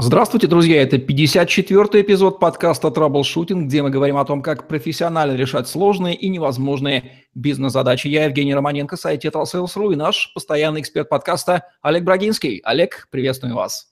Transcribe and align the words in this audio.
Здравствуйте, 0.00 0.46
друзья! 0.46 0.80
Это 0.80 0.94
54-й 0.94 2.02
эпизод 2.02 2.38
подкаста 2.38 2.92
«Траблшутинг», 2.92 3.66
где 3.66 3.82
мы 3.82 3.90
говорим 3.90 4.16
о 4.16 4.24
том, 4.24 4.42
как 4.42 4.68
профессионально 4.68 5.34
решать 5.34 5.66
сложные 5.66 6.14
и 6.14 6.28
невозможные 6.28 7.26
бизнес-задачи. 7.34 8.06
Я 8.06 8.26
Евгений 8.26 8.54
Романенко, 8.54 8.96
сайт 8.96 9.24
TetraSales.ru 9.24 9.92
и 9.94 9.96
наш 9.96 10.32
постоянный 10.34 10.82
эксперт 10.82 11.08
подкаста 11.08 11.64
Олег 11.82 12.04
Брагинский. 12.04 12.58
Олег, 12.58 13.08
приветствую 13.10 13.56
вас. 13.56 13.88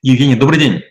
Евгений, 0.00 0.34
добрый 0.34 0.60
день. 0.60 0.82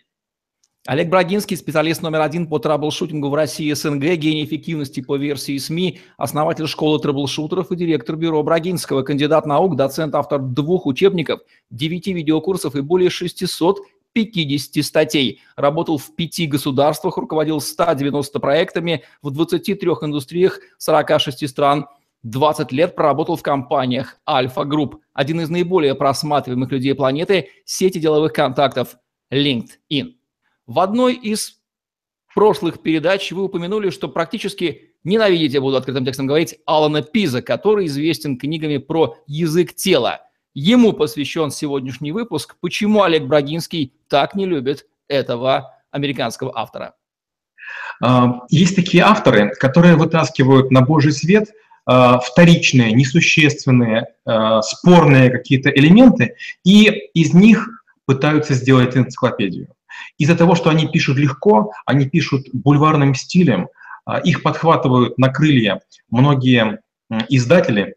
Олег 0.85 1.09
Брагинский, 1.09 1.57
специалист 1.57 2.03
номер 2.03 2.21
один 2.21 2.47
по 2.47 2.59
траблшутингу 2.59 3.29
в 3.29 3.33
России 3.33 3.73
СНГ, 3.73 4.03
гений 4.17 4.45
эффективности 4.45 5.01
по 5.01 5.17
версии 5.17 5.57
СМИ, 5.57 5.99
основатель 6.15 6.67
школы 6.67 6.99
траблшутеров 6.99 7.71
и 7.71 7.75
директор 7.75 8.15
бюро 8.15 8.41
Брагинского, 8.43 9.01
кандидат 9.01 9.47
наук, 9.47 9.75
доцент, 9.75 10.15
автор 10.15 10.39
двух 10.39 10.85
учебников, 10.85 11.41
девяти 11.71 12.13
видеокурсов 12.13 12.75
и 12.75 12.81
более 12.81 13.09
600 13.09 13.79
50 14.17 14.83
статей. 14.83 15.41
Работал 15.55 15.99
в 15.99 16.15
пяти 16.15 16.47
государствах, 16.47 17.17
руководил 17.17 17.61
190 17.61 18.39
проектами 18.39 19.03
в 19.21 19.29
23 19.29 19.89
индустриях 20.01 20.59
46 20.79 21.47
стран. 21.47 21.85
20 22.23 22.71
лет 22.71 22.95
проработал 22.95 23.35
в 23.35 23.43
компаниях 23.43 24.17
Альфа 24.27 24.63
Групп, 24.63 25.01
один 25.13 25.39
из 25.41 25.49
наиболее 25.49 25.93
просматриваемых 25.93 26.71
людей 26.71 26.95
планеты, 26.95 27.49
сети 27.63 27.99
деловых 27.99 28.33
контактов 28.33 28.95
LinkedIn. 29.31 30.15
В 30.65 30.79
одной 30.79 31.13
из 31.13 31.61
прошлых 32.33 32.81
передач 32.81 33.31
вы 33.31 33.43
упомянули, 33.43 33.91
что 33.91 34.09
практически 34.09 34.95
ненавидите, 35.03 35.59
буду 35.59 35.77
открытым 35.77 36.05
текстом 36.05 36.25
говорить, 36.25 36.55
Алана 36.65 37.03
Пиза, 37.03 37.43
который 37.43 37.85
известен 37.85 38.39
книгами 38.39 38.77
про 38.77 39.15
язык 39.27 39.75
тела– 39.75 40.21
Ему 40.59 40.91
посвящен 40.91 41.51
сегодняшний 41.51 42.11
выпуск. 42.11 42.55
Почему 42.61 43.03
Олег 43.03 43.25
Брагинский 43.25 43.93
так 44.07 44.33
не 44.33 44.47
любит 44.47 44.87
этого 45.07 45.75
американского 45.91 46.51
автора? 46.57 46.95
А, 48.03 48.39
есть 48.49 48.75
такие 48.75 49.03
авторы, 49.03 49.51
которые 49.59 49.95
вытаскивают 49.95 50.71
на 50.71 50.81
божий 50.81 51.11
свет 51.11 51.49
а, 51.85 52.17
вторичные, 52.17 52.91
несущественные, 52.93 54.07
а, 54.25 54.63
спорные 54.63 55.29
какие-то 55.29 55.69
элементы, 55.69 56.33
и 56.63 56.85
из 57.13 57.35
них 57.35 57.85
пытаются 58.07 58.55
сделать 58.55 58.97
энциклопедию. 58.97 59.67
Из-за 60.17 60.35
того, 60.35 60.55
что 60.55 60.71
они 60.71 60.87
пишут 60.87 61.17
легко, 61.17 61.71
они 61.85 62.09
пишут 62.09 62.47
бульварным 62.51 63.13
стилем, 63.13 63.69
их 64.23 64.41
подхватывают 64.41 65.19
на 65.19 65.29
крылья 65.29 65.81
многие 66.09 66.79
издатели, 67.29 67.96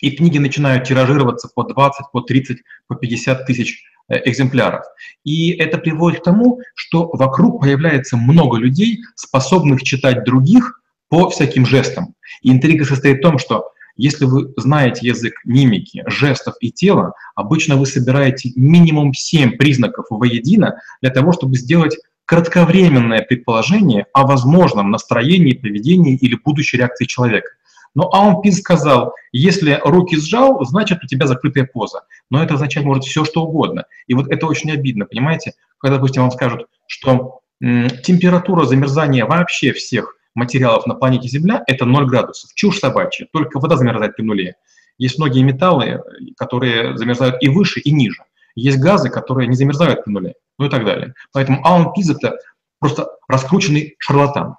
и 0.00 0.10
книги 0.10 0.38
начинают 0.38 0.84
тиражироваться 0.84 1.48
по 1.54 1.64
20, 1.64 2.06
по 2.12 2.20
30, 2.20 2.58
по 2.86 2.94
50 2.94 3.46
тысяч 3.46 3.82
э, 4.08 4.28
экземпляров. 4.28 4.84
И 5.24 5.50
это 5.52 5.78
приводит 5.78 6.20
к 6.20 6.24
тому, 6.24 6.60
что 6.74 7.08
вокруг 7.12 7.60
появляется 7.62 8.16
много 8.16 8.58
людей, 8.58 9.00
способных 9.14 9.82
читать 9.82 10.24
других 10.24 10.80
по 11.08 11.30
всяким 11.30 11.66
жестам. 11.66 12.14
И 12.42 12.50
интрига 12.50 12.84
состоит 12.84 13.18
в 13.18 13.22
том, 13.22 13.38
что 13.38 13.70
если 13.96 14.24
вы 14.24 14.52
знаете 14.56 15.06
язык 15.06 15.34
мимики, 15.44 16.02
жестов 16.06 16.54
и 16.60 16.72
тела, 16.72 17.12
обычно 17.36 17.76
вы 17.76 17.86
собираете 17.86 18.50
минимум 18.56 19.14
7 19.14 19.52
признаков 19.52 20.06
воедино 20.10 20.80
для 21.00 21.10
того, 21.10 21.32
чтобы 21.32 21.56
сделать 21.56 21.96
кратковременное 22.26 23.22
предположение 23.22 24.06
о 24.12 24.26
возможном 24.26 24.90
настроении, 24.90 25.52
поведении 25.52 26.16
или 26.16 26.36
будущей 26.42 26.78
реакции 26.78 27.04
человека. 27.04 27.50
Но 27.94 28.10
Аумпин 28.12 28.52
сказал, 28.52 29.14
если 29.32 29.80
руки 29.84 30.16
сжал, 30.16 30.64
значит 30.64 31.02
у 31.04 31.06
тебя 31.06 31.26
закрытая 31.26 31.64
поза. 31.64 32.02
Но 32.30 32.42
это 32.42 32.54
означать 32.54 32.84
может 32.84 33.04
все, 33.04 33.24
что 33.24 33.44
угодно. 33.44 33.84
И 34.06 34.14
вот 34.14 34.28
это 34.30 34.46
очень 34.46 34.70
обидно, 34.72 35.06
понимаете? 35.06 35.52
Когда, 35.78 35.96
допустим, 35.96 36.22
вам 36.22 36.30
скажут, 36.32 36.66
что 36.86 37.40
м, 37.62 37.88
температура 38.02 38.64
замерзания 38.64 39.24
вообще 39.24 39.72
всех 39.72 40.16
материалов 40.34 40.86
на 40.86 40.94
планете 40.94 41.28
Земля– 41.28 41.62
это 41.66 41.84
0 41.84 42.06
градусов. 42.06 42.50
Чушь 42.54 42.78
собачья, 42.78 43.26
только 43.32 43.60
вода 43.60 43.76
замерзает 43.76 44.16
при 44.16 44.24
нуле. 44.24 44.56
Есть 44.98 45.18
многие 45.18 45.42
металлы, 45.42 46.02
которые 46.36 46.96
замерзают 46.96 47.36
и 47.40 47.48
выше, 47.48 47.80
и 47.80 47.92
ниже. 47.92 48.22
Есть 48.54 48.78
газы, 48.78 49.10
которые 49.10 49.48
не 49.48 49.56
замерзают 49.56 50.04
при 50.04 50.12
нуле, 50.12 50.34
ну 50.58 50.66
и 50.66 50.70
так 50.70 50.84
далее. 50.84 51.14
Поэтому 51.32 51.64
Аун 51.64 51.92
Пиз– 51.92 52.10
это 52.10 52.38
просто 52.78 53.08
раскрученный 53.28 53.96
шарлатан. 53.98 54.56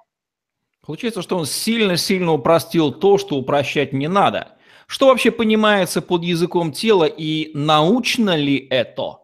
Получается, 0.86 1.24
что 1.24 1.38
он 1.38 1.46
сильно-сильно 1.46 2.32
упростил 2.32 2.92
то, 2.92 3.18
что 3.18 3.36
упрощать 3.38 3.92
не 3.92 4.08
надо. 4.08 4.50
Что 4.88 5.08
вообще 5.08 5.32
понимается 5.32 6.02
под 6.02 6.24
языком 6.24 6.72
тела 6.72 7.06
и 7.06 7.50
научно 7.56 8.36
ли 8.36 8.56
это? 8.70 9.18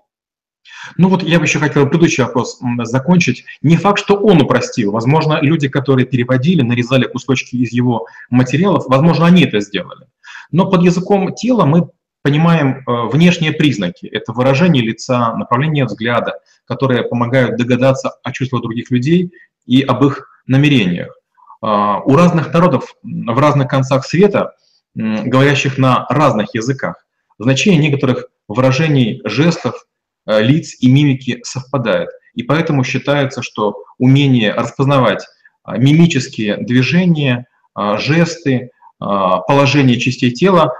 Ну 0.97 1.09
вот 1.09 1.21
я 1.21 1.37
бы 1.37 1.45
еще 1.45 1.59
хотел 1.59 1.87
предыдущий 1.87 2.23
вопрос 2.23 2.59
закончить. 2.83 3.43
Не 3.61 3.77
факт, 3.77 3.99
что 3.99 4.15
он 4.15 4.41
упростил. 4.41 4.91
Возможно, 4.91 5.39
люди, 5.41 5.67
которые 5.67 6.07
переводили, 6.07 6.63
нарезали 6.63 7.05
кусочки 7.05 7.55
из 7.57 7.71
его 7.71 8.07
материалов, 8.31 8.85
возможно, 8.87 9.27
они 9.27 9.43
это 9.43 9.59
сделали. 9.59 10.07
Но 10.51 10.69
под 10.69 10.81
языком 10.81 11.35
тела 11.35 11.65
мы 11.65 11.89
понимаем 12.23 12.77
э, 12.77 13.09
внешние 13.11 13.51
признаки. 13.51 14.07
Это 14.07 14.33
выражение 14.33 14.83
лица, 14.83 15.35
направление 15.35 15.85
взгляда, 15.85 16.39
которые 16.65 17.03
помогают 17.03 17.57
догадаться 17.57 18.13
о 18.23 18.31
чувствах 18.31 18.63
других 18.63 18.89
людей 18.89 19.31
и 19.65 19.81
об 19.81 20.03
их 20.03 20.27
намерениях. 20.47 21.20
А, 21.61 21.99
у 21.99 22.15
разных 22.15 22.53
народов 22.53 22.95
в 23.03 23.39
разных 23.39 23.67
концах 23.67 24.05
света, 24.05 24.53
говорящих 24.93 25.77
на 25.77 26.05
разных 26.09 26.53
языках, 26.53 27.05
значение 27.39 27.81
некоторых 27.81 28.25
выражений, 28.47 29.21
жестов, 29.23 29.85
э, 30.27 30.41
лиц 30.41 30.75
и 30.79 30.91
мимики 30.91 31.39
совпадает. 31.43 32.09
И 32.33 32.43
поэтому 32.43 32.83
считается, 32.83 33.41
что 33.41 33.83
умение 33.97 34.53
распознавать 34.53 35.25
а, 35.63 35.77
мимические 35.77 36.57
движения, 36.57 37.45
а, 37.73 37.97
жесты, 37.97 38.71
положение 38.99 39.99
частей 39.99 40.29
тела 40.29 40.71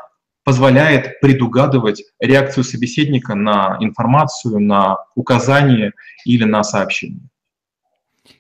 позволяет 0.44 1.20
предугадывать 1.22 2.04
реакцию 2.20 2.64
собеседника 2.64 3.34
на 3.34 3.78
информацию, 3.80 4.60
на 4.60 4.98
указание 5.16 5.94
или 6.24 6.44
на 6.44 6.64
сообщение. 6.64 7.31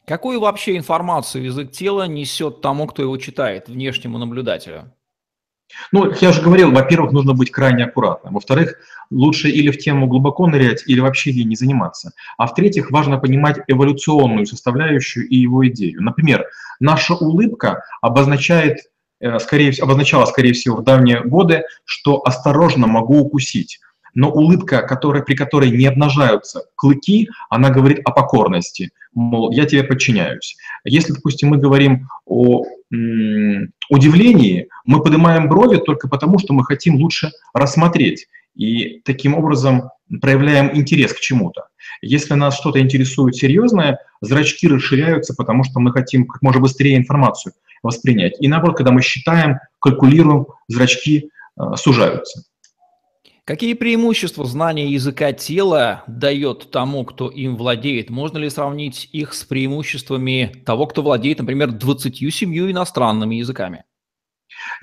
Какую 0.05 0.39
вообще 0.39 0.77
информацию 0.77 1.43
язык 1.43 1.71
тела 1.71 2.07
несет 2.07 2.61
тому, 2.61 2.87
кто 2.87 3.01
его 3.01 3.17
читает, 3.17 3.67
внешнему 3.67 4.17
наблюдателю? 4.17 4.93
Ну, 5.91 6.11
я 6.19 6.29
уже 6.29 6.41
говорил, 6.41 6.71
во-первых, 6.71 7.13
нужно 7.13 7.33
быть 7.33 7.49
крайне 7.49 7.85
аккуратным. 7.85 8.33
Во-вторых, 8.33 8.75
лучше 9.09 9.49
или 9.49 9.71
в 9.71 9.77
тему 9.77 10.07
глубоко 10.07 10.47
нырять, 10.47 10.83
или 10.85 10.99
вообще 10.99 11.31
ей 11.31 11.45
не 11.45 11.55
заниматься. 11.55 12.11
А 12.37 12.47
в-третьих, 12.47 12.91
важно 12.91 13.17
понимать 13.17 13.59
эволюционную 13.67 14.45
составляющую 14.45 15.27
и 15.27 15.37
его 15.37 15.65
идею. 15.69 16.01
Например, 16.01 16.45
наша 16.79 17.13
улыбка 17.13 17.83
обозначает, 18.01 18.79
э, 19.21 19.39
скорее, 19.39 19.73
обозначала, 19.81 20.25
скорее 20.25 20.53
всего, 20.53 20.77
в 20.77 20.83
давние 20.83 21.21
годы, 21.23 21.63
что 21.85 22.21
осторожно 22.25 22.87
могу 22.87 23.19
укусить 23.19 23.79
но 24.13 24.31
улыбка, 24.31 24.81
которая, 24.81 25.23
при 25.23 25.35
которой 25.35 25.71
не 25.71 25.85
обнажаются 25.85 26.63
клыки, 26.75 27.29
она 27.49 27.69
говорит 27.69 28.01
о 28.05 28.11
покорности, 28.11 28.91
мол, 29.13 29.51
я 29.51 29.65
тебе 29.65 29.83
подчиняюсь. 29.83 30.55
Если, 30.83 31.13
допустим, 31.13 31.49
мы 31.49 31.57
говорим 31.57 32.07
о 32.25 32.63
удивлении, 33.89 34.67
мы 34.85 35.01
поднимаем 35.01 35.47
брови 35.47 35.77
только 35.77 36.07
потому, 36.09 36.39
что 36.39 36.53
мы 36.53 36.65
хотим 36.65 36.95
лучше 36.95 37.31
рассмотреть 37.53 38.27
и 38.55 39.01
таким 39.05 39.35
образом 39.35 39.89
проявляем 40.21 40.75
интерес 40.75 41.13
к 41.13 41.19
чему-то. 41.19 41.67
Если 42.01 42.33
нас 42.33 42.57
что-то 42.57 42.79
интересует 42.79 43.35
серьезное, 43.35 43.99
зрачки 44.21 44.67
расширяются, 44.67 45.33
потому 45.35 45.63
что 45.63 45.79
мы 45.79 45.91
хотим 45.91 46.27
как 46.27 46.41
можно 46.41 46.61
быстрее 46.61 46.97
информацию 46.97 47.53
воспринять. 47.83 48.33
И 48.39 48.47
наоборот, 48.47 48.77
когда 48.77 48.91
мы 48.91 49.01
считаем, 49.01 49.59
калькулируем, 49.79 50.47
зрачки 50.67 51.29
э, 51.57 51.63
сужаются. 51.75 52.43
Какие 53.43 53.73
преимущества 53.73 54.45
знания 54.45 54.87
языка 54.91 55.33
тела 55.33 56.03
дает 56.05 56.69
тому, 56.69 57.03
кто 57.05 57.27
им 57.27 57.57
владеет? 57.57 58.11
Можно 58.11 58.37
ли 58.37 58.49
сравнить 58.51 59.09
их 59.11 59.33
с 59.33 59.43
преимуществами 59.43 60.61
того, 60.63 60.85
кто 60.85 61.01
владеет, 61.01 61.39
например, 61.39 61.71
27 61.71 62.71
иностранными 62.71 63.35
языками? 63.35 63.83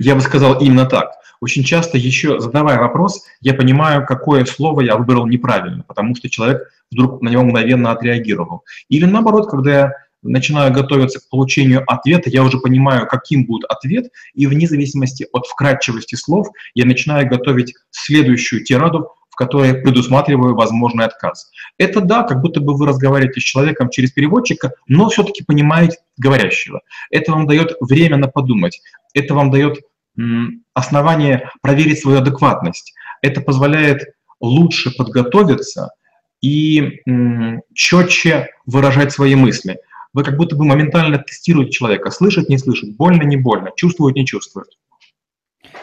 Я 0.00 0.16
бы 0.16 0.20
сказал 0.22 0.60
именно 0.60 0.87
так. 0.87 1.12
Очень 1.40 1.62
часто 1.62 1.99
еще 1.99 2.40
задавая 2.40 2.81
вопрос, 2.81 3.25
я 3.40 3.55
понимаю, 3.55 4.05
какое 4.05 4.44
слово 4.44 4.81
я 4.81 4.96
выбрал 4.96 5.28
неправильно, 5.28 5.84
потому 5.84 6.16
что 6.16 6.28
человек 6.28 6.62
вдруг 6.90 7.22
на 7.22 7.28
него 7.28 7.44
мгновенно 7.44 7.93
отреагировал. 7.93 8.64
Или 8.88 9.04
наоборот, 9.04 9.49
когда 9.49 9.70
я 9.70 9.93
начинаю 10.23 10.73
готовиться 10.73 11.20
к 11.20 11.29
получению 11.29 11.85
ответа, 11.87 12.31
я 12.31 12.43
уже 12.43 12.59
понимаю, 12.59 13.06
каким 13.06 13.47
будет 13.47 13.65
ответ, 13.70 14.11
и 14.35 14.47
вне 14.47 14.67
зависимости 14.67 15.26
от 15.32 15.47
вкрадчивости 15.47 16.15
слов 16.15 16.49
я 16.75 16.85
начинаю 16.85 17.29
готовить 17.29 17.75
следующую 17.91 18.65
тираду, 18.65 19.11
в 19.31 19.37
которой 19.37 19.75
предусматриваю 19.75 20.56
возможный 20.56 21.05
отказ. 21.05 21.50
Это 21.79 22.00
да, 22.00 22.25
как 22.25 22.41
будто 22.41 22.61
бы 22.61 22.76
вы 22.76 22.87
разговариваете 22.87 23.41
с 23.41 23.44
человеком 23.44 23.88
через 23.91 24.11
переводчика, 24.11 24.73
но 24.88 25.09
все-таки 25.09 25.44
понимаете 25.44 25.99
говорящего. 26.17 26.81
Это 27.11 27.32
вам 27.32 27.47
дает 27.47 27.76
время 27.81 28.17
на 28.17 28.26
подумать, 28.26 28.81
это 29.14 29.35
вам 29.35 29.50
дает 29.50 29.79
основание 30.75 31.50
проверить 31.62 32.00
свою 32.00 32.19
адекватность. 32.19 32.94
Это 33.23 33.41
позволяет 33.41 34.03
лучше 34.41 34.91
подготовиться 34.97 35.91
и 36.41 37.03
четче 37.75 38.49
выражать 38.67 39.12
свои 39.12 39.35
мысли. 39.35 39.79
Вы 40.14 40.25
как 40.25 40.37
будто 40.37 40.56
бы 40.56 40.64
моментально 40.64 41.19
тестируете 41.19 41.72
человека, 41.72 42.10
слышит, 42.10 42.49
не 42.49 42.58
слышит, 42.58 42.96
больно, 42.96 43.22
не 43.22 43.37
больно, 43.37 43.70
чувствует, 43.76 44.16
не 44.16 44.26
чувствует. 44.26 44.69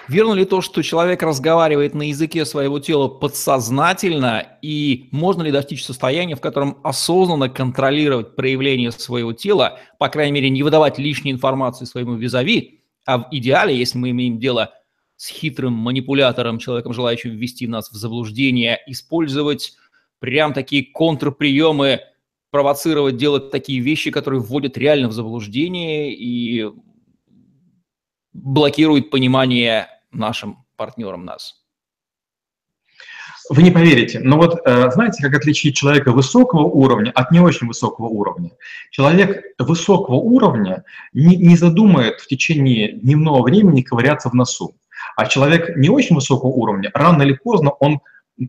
Верно 0.07 0.33
ли 0.33 0.45
то, 0.45 0.62
что 0.62 0.83
человек 0.83 1.24
разговаривает 1.24 1.95
на 1.95 2.10
языке 2.10 2.45
своего 2.45 2.80
тела 2.80 3.07
подсознательно, 3.07 4.45
и 4.62 5.10
можно 5.12 5.42
ли 5.42 5.51
достичь 5.51 5.83
состояния, 5.83 6.36
в 6.36 6.42
котором 6.42 6.77
осознанно 6.83 7.50
контролировать 7.50 8.36
проявление 8.36 8.92
своего 8.92 9.33
тела, 9.33 9.80
по 9.98 10.10
крайней 10.10 10.33
мере, 10.33 10.50
не 10.50 10.62
выдавать 10.62 11.00
лишней 11.00 11.31
информации 11.31 11.86
своему 11.86 12.16
визави, 12.16 12.81
а 13.06 13.19
в 13.19 13.28
идеале, 13.31 13.75
если 13.75 13.98
мы 13.98 14.12
имеем 14.12 14.39
дело 14.39 14.74
с 15.16 15.28
хитрым 15.30 15.74
манипулятором, 15.74 16.60
человеком, 16.60 16.94
желающим 16.94 17.31
ввести 17.31 17.68
нас 17.68 17.89
в 17.89 17.95
заблуждение, 17.95 18.80
использовать 18.88 19.74
прям 20.19 20.54
такие 20.54 20.86
контрприемы, 20.86 22.01
провоцировать, 22.56 23.18
делать 23.18 23.52
такие 23.52 23.81
вещи, 23.81 24.12
которые 24.12 24.40
вводят 24.40 24.78
реально 24.78 25.10
в 25.10 25.12
заблуждение 25.12 26.16
и 26.16 26.72
блокируют 28.31 29.10
понимание 29.10 29.90
нашим 30.13 30.66
партнерам 30.78 31.25
нас. 31.25 31.66
Вы 33.50 33.62
не 33.62 33.72
поверите, 33.72 34.22
но 34.22 34.38
вот 34.38 34.62
э, 34.66 34.90
знаете, 34.92 35.22
как 35.22 35.36
отличить 35.36 35.75
человека 35.75 36.13
высокого 36.13 36.62
уровня 36.62 37.12
от 37.13 37.30
не 37.31 37.42
очень 37.42 37.68
высокого 37.68 38.06
уровня? 38.06 38.52
Человек 38.90 39.44
высокого 39.60 40.16
уровня 40.16 40.86
не, 41.12 41.36
не 41.36 41.57
задумает 41.57 42.22
в 42.22 42.28
течение 42.28 42.94
дневного 42.94 43.44
времени 43.44 43.81
ковыряться 43.81 44.30
в 44.30 44.34
носу. 44.34 44.78
А 45.18 45.25
человек 45.25 45.75
не 45.75 45.90
очень 45.90 46.16
высокого 46.16 46.52
уровня, 46.52 46.90
рано 46.94 47.24
или 47.24 47.34
поздно 47.34 47.72
он 47.72 48.00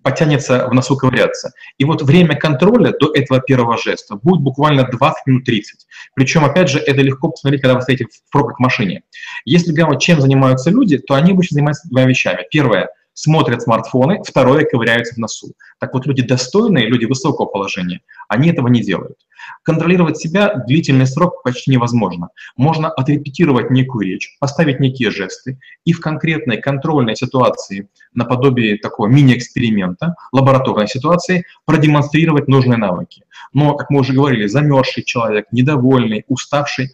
потянется 0.02 0.66
в 0.68 0.74
носу 0.74 0.96
ковыряться. 0.96 1.52
И 1.78 1.84
вот 1.84 2.02
время 2.02 2.36
контроля 2.36 2.92
до 2.98 3.12
этого 3.14 3.40
первого 3.40 3.78
жеста 3.78 4.16
будет 4.16 4.40
буквально 4.40 4.84
20 4.84 5.26
минут 5.26 5.44
30. 5.44 5.86
Причем, 6.14 6.44
опять 6.44 6.68
же, 6.68 6.78
это 6.78 7.00
легко 7.02 7.28
посмотреть, 7.28 7.62
когда 7.62 7.74
вы 7.74 7.82
стоите 7.82 8.06
в 8.06 8.30
пробках 8.30 8.58
машине. 8.58 9.02
Если 9.44 9.72
глянуть, 9.72 10.00
чем 10.00 10.20
занимаются 10.20 10.70
люди, 10.70 10.98
то 10.98 11.14
они 11.14 11.32
обычно 11.32 11.54
занимаются 11.54 11.88
двумя 11.88 12.06
вещами. 12.06 12.46
Первое– 12.50 12.88
смотрят 13.16 13.62
смартфоны, 13.62 14.22
второе– 14.24 14.64
ковыряются 14.70 15.14
в 15.14 15.18
носу. 15.18 15.54
Так 15.80 15.94
вот, 15.94 16.06
люди 16.06 16.22
достойные, 16.22 16.86
люди 16.86 17.06
высокого 17.06 17.46
положения, 17.46 18.02
они 18.28 18.50
этого 18.50 18.68
не 18.68 18.82
делают. 18.82 19.16
Контролировать 19.62 20.18
себя 20.18 20.54
длительный 20.66 21.06
срок 21.06 21.42
почти 21.42 21.70
невозможно. 21.70 22.28
Можно 22.56 22.90
отрепетировать 22.90 23.70
некую 23.70 24.06
речь, 24.06 24.36
поставить 24.38 24.80
некие 24.80 25.10
жесты 25.10 25.58
и 25.84 25.92
в 25.92 26.00
конкретной 26.00 26.58
контрольной 26.58 27.16
ситуации, 27.16 27.88
наподобие 28.12 28.76
такого 28.76 29.06
мини-эксперимента, 29.06 30.14
лабораторной 30.32 30.88
ситуации, 30.88 31.44
продемонстрировать 31.64 32.48
нужные 32.48 32.76
навыки. 32.76 33.22
Но, 33.52 33.74
как 33.74 33.88
мы 33.90 34.00
уже 34.00 34.12
говорили, 34.12 34.46
замерзший 34.46 35.04
человек, 35.04 35.46
недовольный, 35.52 36.24
уставший, 36.28 36.90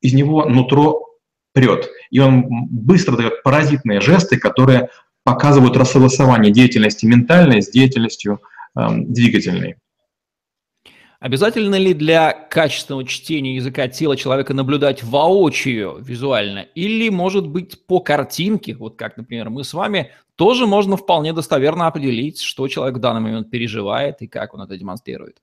из 0.00 0.14
него 0.14 0.46
нутро 0.46 1.08
прет. 1.52 1.88
И 2.10 2.20
он 2.20 2.46
быстро 2.48 3.16
дает 3.16 3.42
паразитные 3.42 4.00
жесты, 4.00 4.38
которые 4.38 4.90
показывают 5.34 5.76
рассогласование 5.76 6.52
деятельности 6.52 7.06
ментальной 7.06 7.60
с 7.60 7.70
деятельностью 7.70 8.40
э, 8.76 8.88
двигательной. 8.90 9.76
Обязательно 11.20 11.74
ли 11.74 11.94
для 11.94 12.32
качественного 12.32 13.04
чтения 13.04 13.56
языка 13.56 13.88
тела 13.88 14.16
человека 14.16 14.54
наблюдать 14.54 15.02
воочию 15.02 15.98
визуально? 16.00 16.60
Или, 16.60 17.08
может 17.08 17.48
быть, 17.48 17.86
по 17.86 17.98
картинке, 17.98 18.76
вот 18.76 18.96
как, 18.96 19.16
например, 19.16 19.50
мы 19.50 19.64
с 19.64 19.74
вами, 19.74 20.12
тоже 20.36 20.66
можно 20.66 20.96
вполне 20.96 21.32
достоверно 21.32 21.88
определить, 21.88 22.40
что 22.40 22.68
человек 22.68 22.98
в 22.98 23.00
данный 23.00 23.20
момент 23.20 23.50
переживает 23.50 24.22
и 24.22 24.28
как 24.28 24.54
он 24.54 24.62
это 24.62 24.76
демонстрирует? 24.76 25.38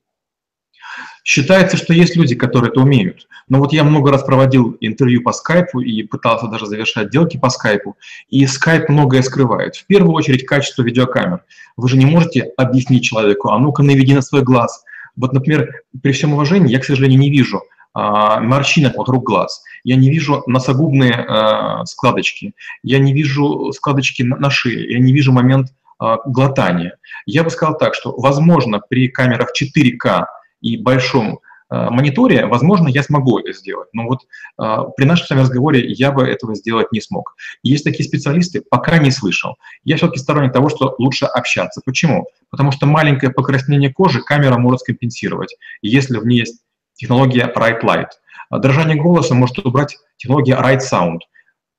Считается, 1.26 1.76
что 1.76 1.94
есть 1.94 2.16
люди, 2.16 2.36
которые 2.36 2.72
это 2.72 2.80
умеют. 2.80 3.28
Но 3.50 3.60
вот 3.60 3.74
я 3.74 3.84
много 3.84 4.12
раз 4.12 4.24
проводил 4.24 4.78
интервью 4.80 5.22
по 5.22 5.34
скайпу 5.34 5.82
и 5.82 6.04
пытался 6.04 6.48
даже 6.48 6.68
завершать 6.68 7.10
делки 7.10 7.36
по 7.36 7.50
скайпу, 7.50 7.98
и 8.30 8.46
скайп 8.48 8.88
многое 8.88 9.22
скрывает. 9.22 9.76
В 9.76 9.86
первую 9.86 10.14
очередь 10.14 10.46
качество 10.46 10.84
видеокамер. 10.84 11.44
Вы 11.76 11.90
же 11.90 11.98
не 11.98 12.06
можете 12.06 12.52
объяснить 12.56 13.04
человеку, 13.04 13.50
а 13.50 13.60
ну-ка 13.60 13.84
наведи 13.84 14.14
на 14.14 14.22
свой 14.22 14.42
глаз– 14.42 14.86
вот, 15.16 15.34
например, 15.34 15.84
при 16.02 16.12
всем 16.12 16.34
уважении, 16.34 16.72
я, 16.72 16.80
к 16.80 16.86
сожалению, 16.86 17.20
не 17.20 17.30
вижу 17.30 17.64
а, 17.94 18.40
морщинок 18.40 18.98
вокруг 18.98 19.24
глаз, 19.24 19.64
я 19.84 19.96
не 19.96 20.10
вижу 20.10 20.44
носогубные 20.48 21.14
а, 21.14 21.86
складочки, 21.86 22.54
я 22.84 23.00
не 23.00 23.14
вижу 23.14 23.72
складочки 23.72 24.24
на, 24.24 24.36
на 24.38 24.50
шее, 24.50 24.92
я 24.92 25.00
не 25.00 25.14
вижу 25.14 25.32
момент 25.32 25.70
а, 26.00 26.18
глотания. 26.26 26.98
Я 27.26 27.44
бы 27.44 27.50
сказал 27.50 27.78
так, 27.78 27.96
что, 27.96 28.14
возможно, 28.18 28.82
при 28.88 29.08
камерах 29.08 29.50
4К 29.60 30.26
и 30.62 30.78
большом 30.78 31.40
Э, 31.72 31.90
мониторе, 31.90 32.46
возможно, 32.46 32.88
я 32.88 33.02
смогу 33.02 33.40
это 33.40 33.52
сделать. 33.52 33.90
Но 33.92 34.04
вот 34.04 34.20
э, 34.22 34.78
при 34.96 35.06
нашем 35.06 35.26
с 35.26 35.30
вами 35.32 35.42
разговоре 35.42 35.84
я 35.92 36.12
бы 36.12 36.24
этого 36.24 36.54
сделать 36.54 36.92
не 36.92 37.02
смог. 37.02 37.36
есть 37.64 37.84
такие 37.84 38.08
специалисты, 38.08 38.62
пока 38.62 39.00
не 39.00 39.10
слышал. 39.10 39.56
Я 39.84 39.98
все-таки 39.98 40.20
сторонник 40.20 40.54
того, 40.54 40.70
что 40.70 40.96
лучше 41.00 41.26
общаться. 41.26 41.82
Почему? 41.84 42.28
Потому 42.52 42.72
что 42.72 42.86
маленькое 42.86 43.32
покраснение 43.32 43.92
кожи 43.92 44.22
камера 44.22 44.58
может 44.58 44.82
скомпенсировать, 44.82 45.56
если 45.82 46.18
в 46.18 46.28
ней 46.28 46.40
есть 46.40 46.62
технология 46.94 47.52
Right 47.56 47.82
Light. 47.82 48.10
А 48.52 48.60
дрожание 48.60 48.96
голоса 48.96 49.34
может 49.34 49.58
убрать 49.60 49.98
технология 50.18 50.54
Right 50.54 50.80
Sound. 50.80 51.20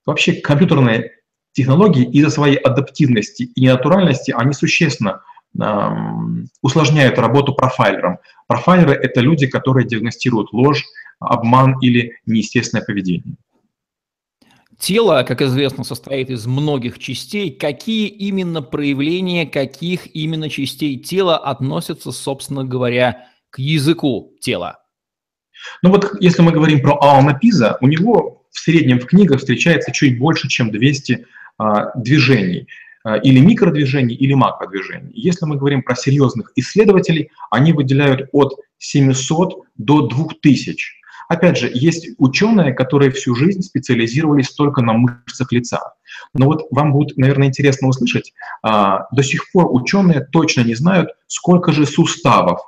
Вообще 0.04 0.34
компьютерные 0.34 1.12
технологии 1.52 2.04
из-за 2.10 2.30
своей 2.30 2.56
адаптивности 2.56 3.44
и 3.54 3.68
натуральности, 3.68 4.34
они 4.36 4.52
существенно 4.52 5.22
усложняют 6.62 7.18
работу 7.18 7.54
профайлерам. 7.54 8.18
Профайлеры– 8.46 8.92
это 9.02 9.20
люди, 9.20 9.46
которые 9.46 9.86
диагностируют 9.86 10.52
ложь, 10.52 10.84
обман 11.18 11.78
или 11.80 12.12
неестественное 12.26 12.84
поведение. 12.84 13.36
Тело, 14.78 15.24
как 15.26 15.40
известно, 15.40 15.84
состоит 15.84 16.28
из 16.28 16.46
многих 16.46 16.98
частей. 16.98 17.50
Какие 17.50 18.08
именно 18.08 18.60
проявления, 18.60 19.46
каких 19.46 20.14
именно 20.14 20.50
частей 20.50 20.98
тела 20.98 21.38
относятся, 21.38 22.12
собственно 22.12 22.62
говоря, 22.62 23.28
к 23.48 23.58
языку 23.58 24.34
тела? 24.40 24.80
Ну 25.82 25.90
вот 25.90 26.20
если 26.20 26.42
мы 26.42 26.52
говорим 26.52 26.82
про 26.82 26.98
Алана 27.00 27.34
Пиза, 27.38 27.78
у 27.80 27.88
него 27.88 28.46
в 28.50 28.58
среднем 28.58 29.00
в 29.00 29.06
книгах 29.06 29.40
встречается 29.40 29.92
чуть 29.92 30.18
больше, 30.18 30.48
чем 30.48 30.70
200 30.70 31.26
а, 31.58 31.98
движений. 31.98 32.68
Э, 33.06 33.20
или 33.22 33.38
микродвижений, 33.38 34.16
или 34.16 34.34
макродвижений. 34.34 35.12
Если 35.14 35.46
мы 35.46 35.56
говорим 35.56 35.82
про 35.82 35.94
серьезных 35.94 36.50
исследователей, 36.56 37.30
они 37.52 37.72
выделяют 37.72 38.28
от 38.32 38.54
700 38.78 39.62
до 39.76 40.08
2000. 40.08 40.96
Опять 41.28 41.56
же, 41.56 41.70
есть 41.72 42.08
ученые, 42.18 42.72
которые 42.72 43.12
всю 43.12 43.36
жизнь 43.36 43.62
специализировались 43.62 44.50
только 44.50 44.82
на 44.82 44.92
мышцах 44.94 45.52
лица. 45.52 45.94
Но 46.34 46.46
вот 46.46 46.66
вам 46.70 46.92
будет, 46.92 47.16
наверное, 47.16 47.48
интересно 47.48 47.88
услышать, 47.88 48.32
а, 48.62 49.06
до 49.12 49.22
сих 49.22 49.50
пор 49.52 49.72
ученые 49.72 50.20
точно 50.32 50.62
не 50.62 50.74
знают, 50.74 51.10
сколько 51.26 51.72
же 51.72 51.86
суставов 51.86 52.60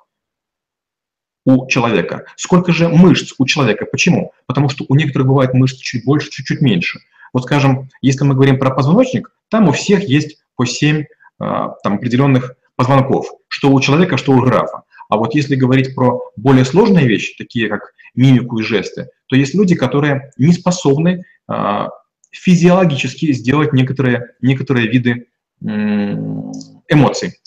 у 1.48 1.66
человека, 1.66 2.26
сколько 2.36 2.72
же 2.72 2.88
мышц 2.88 3.32
у 3.38 3.46
человека. 3.46 3.86
Почему? 3.86 4.32
Потому 4.44 4.68
что 4.68 4.84
у 4.86 4.94
некоторых 4.94 5.28
бывает 5.28 5.54
мышц 5.54 5.78
чуть 5.78 6.04
больше, 6.04 6.30
чуть-чуть 6.30 6.60
меньше. 6.60 7.00
Вот 7.32 7.44
скажем, 7.44 7.88
если 8.02 8.24
мы 8.24 8.34
говорим 8.34 8.58
про 8.58 8.70
позвоночник, 8.70 9.30
там 9.48 9.66
у 9.66 9.72
всех 9.72 10.06
есть 10.06 10.42
по 10.56 10.66
7 10.66 11.04
а, 11.38 11.68
там, 11.82 11.94
определенных 11.94 12.54
позвонков, 12.76 13.32
что 13.48 13.70
у 13.72 13.80
человека, 13.80 14.18
что 14.18 14.32
у 14.32 14.42
графа. 14.42 14.82
А 15.08 15.16
вот 15.16 15.34
если 15.34 15.56
говорить 15.56 15.94
про 15.94 16.20
более 16.36 16.66
сложные 16.66 17.08
вещи, 17.08 17.34
такие 17.38 17.70
как 17.70 17.94
мимику 18.14 18.58
и 18.58 18.62
жесты, 18.62 19.08
то 19.26 19.34
есть 19.34 19.54
люди, 19.54 19.74
которые 19.74 20.32
не 20.36 20.52
способны 20.52 21.24
а, 21.46 21.88
физиологически 22.30 23.32
сделать 23.32 23.72
некоторые, 23.72 24.34
некоторые 24.42 24.88
виды 24.88 25.28
эмоций. 25.60 27.40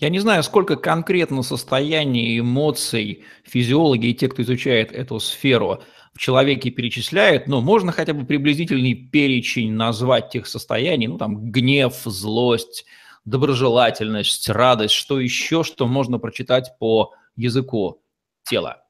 Я 0.00 0.08
не 0.08 0.18
знаю, 0.18 0.42
сколько 0.42 0.76
конкретно 0.76 1.42
состояний 1.42 2.40
эмоций 2.40 3.24
физиологи 3.44 4.06
и 4.06 4.14
те, 4.14 4.28
кто 4.28 4.40
изучает 4.40 4.92
эту 4.92 5.20
сферу, 5.20 5.82
в 6.14 6.18
человеке 6.18 6.70
перечисляют, 6.70 7.46
но 7.46 7.60
можно 7.60 7.92
хотя 7.92 8.14
бы 8.14 8.24
приблизительный 8.24 8.94
перечень 8.94 9.72
назвать 9.74 10.30
тех 10.30 10.46
состояний, 10.46 11.06
ну 11.06 11.18
там 11.18 11.50
гнев, 11.52 11.94
злость, 12.04 12.86
доброжелательность, 13.26 14.48
радость, 14.48 14.94
что 14.94 15.20
еще, 15.20 15.62
что 15.64 15.86
можно 15.86 16.18
прочитать 16.18 16.72
по 16.78 17.12
языку 17.36 18.00
тела. 18.44 18.82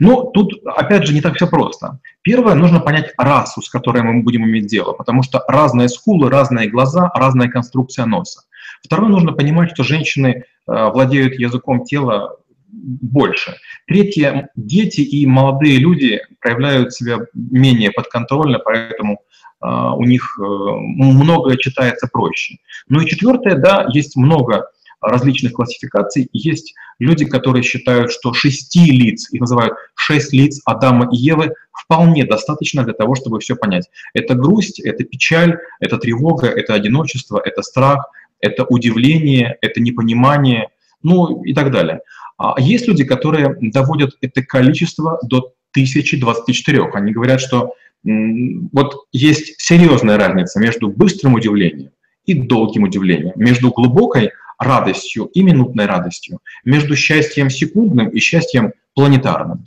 Ну, 0.00 0.32
тут, 0.34 0.52
опять 0.66 1.06
же, 1.06 1.14
не 1.14 1.20
так 1.20 1.36
все 1.36 1.46
просто. 1.46 2.00
Первое, 2.22 2.56
нужно 2.56 2.80
понять 2.80 3.14
расу, 3.16 3.62
с 3.62 3.70
которой 3.70 4.02
мы 4.02 4.22
будем 4.24 4.44
иметь 4.44 4.66
дело, 4.66 4.92
потому 4.94 5.22
что 5.22 5.44
разные 5.46 5.88
скулы, 5.88 6.28
разные 6.28 6.68
глаза, 6.68 7.08
разная 7.14 7.48
конструкция 7.48 8.04
носа. 8.04 8.42
Второе, 8.82 9.08
нужно 9.08 9.32
понимать, 9.32 9.70
что 9.70 9.84
женщины 9.84 10.44
владеют 10.66 11.34
языком 11.38 11.84
тела 11.84 12.36
больше. 12.76 13.56
Третье, 13.86 14.50
дети 14.56 15.00
и 15.00 15.26
молодые 15.26 15.78
люди 15.78 16.20
проявляют 16.40 16.92
себя 16.92 17.18
менее 17.34 17.90
подконтрольно, 17.90 18.58
поэтому 18.58 19.14
э, 19.14 19.66
у 19.66 20.04
них 20.04 20.38
э, 20.38 20.42
многое 20.42 21.56
читается 21.56 22.08
проще. 22.12 22.56
Ну 22.88 23.00
и 23.00 23.06
четвертое, 23.06 23.56
да, 23.56 23.86
есть 23.92 24.16
много 24.16 24.68
различных 25.00 25.52
классификаций. 25.52 26.28
Есть 26.32 26.74
люди, 26.98 27.24
которые 27.24 27.62
считают, 27.62 28.10
что 28.10 28.32
шести 28.32 28.90
лиц, 28.90 29.30
их 29.30 29.40
называют 29.40 29.74
шесть 29.94 30.32
лиц 30.32 30.60
Адама 30.64 31.08
и 31.12 31.16
Евы, 31.16 31.52
вполне 31.72 32.24
достаточно 32.24 32.82
для 32.82 32.94
того, 32.94 33.14
чтобы 33.14 33.38
все 33.38 33.54
понять. 33.56 33.88
Это 34.14 34.34
грусть, 34.34 34.80
это 34.80 35.04
печаль, 35.04 35.58
это 35.80 35.98
тревога, 35.98 36.48
это 36.48 36.74
одиночество, 36.74 37.40
это 37.44 37.62
страх, 37.62 38.06
это 38.40 38.64
удивление, 38.64 39.56
это 39.60 39.80
непонимание, 39.80 40.68
ну 41.02 41.42
и 41.42 41.54
так 41.54 41.70
далее. 41.70 42.00
А 42.38 42.60
есть 42.60 42.86
люди, 42.86 43.04
которые 43.04 43.56
доводят 43.60 44.16
это 44.20 44.42
количество 44.42 45.18
до 45.22 45.54
1024. 45.72 46.90
Они 46.92 47.12
говорят, 47.12 47.40
что 47.40 47.74
вот 48.04 49.06
есть 49.12 49.60
серьезная 49.60 50.16
разница 50.16 50.60
между 50.60 50.88
быстрым 50.88 51.34
удивлением 51.34 51.90
и 52.24 52.34
долгим 52.34 52.84
удивлением, 52.84 53.32
между 53.36 53.70
глубокой 53.70 54.30
радостью 54.58 55.26
и 55.26 55.42
минутной 55.42 55.86
радостью, 55.86 56.40
между 56.64 56.96
счастьем 56.96 57.50
секундным 57.50 58.08
и 58.08 58.18
счастьем 58.20 58.72
планетарным. 58.94 59.64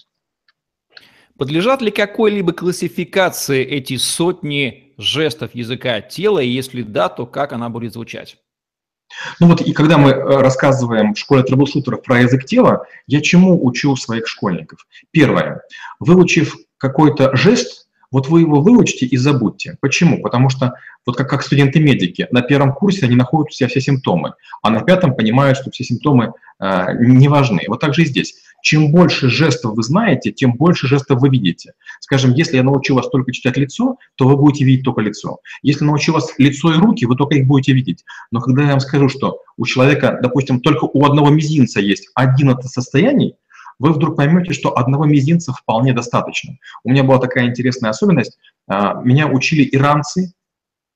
Подлежат 1.37 1.81
ли 1.81 1.91
какой-либо 1.91 2.51
классификации 2.51 3.63
эти 3.63 3.95
сотни 3.95 4.93
жестов 4.97 5.55
языка 5.55 6.01
тела, 6.01 6.39
и 6.39 6.49
если 6.49 6.81
да, 6.81 7.07
то 7.07 7.25
как 7.25 7.53
она 7.53 7.69
будет 7.69 7.93
звучать? 7.93 8.37
Ну 9.39 9.47
вот 9.47 9.61
и 9.61 9.73
когда 9.73 9.97
мы 9.97 10.11
э, 10.11 10.41
рассказываем 10.41 11.13
в 11.13 11.19
школе 11.19 11.43
трэблшутеров 11.43 12.01
про 12.03 12.21
язык 12.21 12.45
тела, 12.45 12.85
я 13.07 13.21
чему 13.21 13.65
учу 13.65 13.95
своих 13.95 14.27
школьников? 14.27 14.85
Первое. 15.11 15.61
Выучив 15.99 16.55
какой-то 16.77 17.35
жест, 17.35 17.87
вот 18.11 18.27
вы 18.27 18.41
его 18.41 18.61
выучите 18.61 19.05
и 19.05 19.17
забудьте. 19.17 19.77
Почему? 19.81 20.21
Потому 20.21 20.49
что, 20.49 20.73
вот 21.05 21.15
как, 21.15 21.29
как 21.29 21.43
студенты-медики, 21.43 22.27
на 22.31 22.41
первом 22.41 22.73
курсе 22.73 23.05
они 23.05 23.15
находят 23.15 23.49
у 23.49 23.53
себя 23.53 23.69
все 23.69 23.81
симптомы, 23.81 24.33
а 24.63 24.69
на 24.69 24.81
пятом 24.81 25.15
понимают, 25.15 25.57
что 25.57 25.69
все 25.69 25.83
симптомы 25.83 26.33
э, 26.59 26.85
не 26.99 27.27
важны. 27.27 27.63
Вот 27.67 27.79
так 27.79 27.93
же 27.93 28.03
и 28.03 28.05
здесь. 28.05 28.35
Чем 28.61 28.91
больше 28.91 29.29
жестов 29.29 29.75
вы 29.75 29.83
знаете, 29.83 30.31
тем 30.31 30.53
больше 30.53 30.87
жестов 30.87 31.21
вы 31.21 31.29
видите. 31.29 31.73
Скажем, 31.99 32.33
если 32.33 32.57
я 32.57 32.63
научу 32.63 32.95
вас 32.95 33.09
только 33.09 33.31
читать 33.31 33.57
лицо, 33.57 33.97
то 34.15 34.27
вы 34.27 34.37
будете 34.37 34.65
видеть 34.65 34.83
только 34.83 35.01
лицо. 35.01 35.39
Если 35.61 35.85
научу 35.85 36.13
вас 36.13 36.33
лицо 36.37 36.73
и 36.73 36.77
руки, 36.77 37.05
вы 37.05 37.15
только 37.15 37.35
их 37.35 37.47
будете 37.47 37.73
видеть. 37.73 38.03
Но 38.31 38.41
когда 38.41 38.63
я 38.63 38.71
вам 38.71 38.79
скажу, 38.79 39.09
что 39.09 39.39
у 39.57 39.65
человека, 39.65 40.19
допустим, 40.21 40.59
только 40.59 40.85
у 40.85 41.05
одного 41.05 41.29
мизинца 41.29 41.79
есть 41.79 42.09
11 42.15 42.69
состояний, 42.69 43.35
вы 43.79 43.93
вдруг 43.93 44.17
поймете, 44.17 44.53
что 44.53 44.77
одного 44.77 45.05
мизинца 45.05 45.53
вполне 45.53 45.93
достаточно. 45.93 46.57
У 46.83 46.91
меня 46.91 47.03
была 47.03 47.17
такая 47.17 47.47
интересная 47.47 47.91
особенность. 47.91 48.37
А, 48.67 49.01
меня 49.01 49.27
учили 49.27 49.67
иранцы 49.71 50.33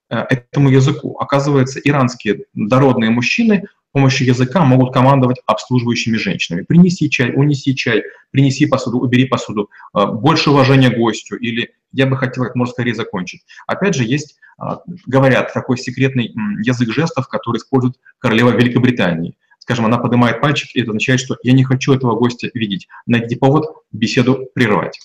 э, 0.10 0.18
этому 0.30 0.70
языку. 0.70 1.18
Оказывается, 1.18 1.80
иранские 1.80 2.46
дородные 2.54 3.10
мужчины 3.10 3.64
помощью 3.94 4.28
языка 4.28 4.66
могут 4.66 4.94
командовать 4.94 5.38
обслуживающими 5.46 6.18
женщинами. 6.18 6.64
Принеси 6.64 7.10
чай, 7.10 7.32
унеси 7.34 7.76
чай, 7.76 8.04
принеси 8.32 8.66
посуду, 8.66 9.00
убери 9.00 9.26
посуду, 9.26 9.70
а, 9.94 10.08
больше 10.08 10.50
уважения 10.50 10.90
гостю 10.90 11.38
или 11.38 11.74
я 11.92 12.08
бы 12.08 12.18
хотел 12.18 12.44
как 12.44 12.56
можно 12.56 12.74
скорее 12.74 12.96
закончить. 12.96 13.44
Опять 13.68 13.96
же, 13.96 14.04
есть, 14.04 14.38
а, 14.58 14.82
говорят, 15.06 15.54
такой 15.54 15.78
секретный 15.78 16.34
язык 16.64 16.92
жестов, 16.92 17.28
который 17.28 17.58
использует 17.58 17.96
королева 18.20 18.50
Великобритании 18.52 19.36
скажем, 19.60 19.86
она 19.86 19.98
поднимает 19.98 20.42
пальчик, 20.42 20.76
и 20.76 20.82
это 20.82 20.90
означает, 20.90 21.22
что 21.22 21.38
я 21.42 21.54
не 21.54 21.64
хочу 21.64 21.94
этого 21.94 22.20
гостя 22.20 22.50
видеть. 22.54 22.90
Найдите 23.06 23.38
повод 23.38 23.66
беседу 23.94 24.50
прерывать. 24.54 25.00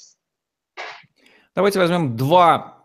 Давайте 1.54 1.78
возьмем 1.78 2.16
два 2.16 2.78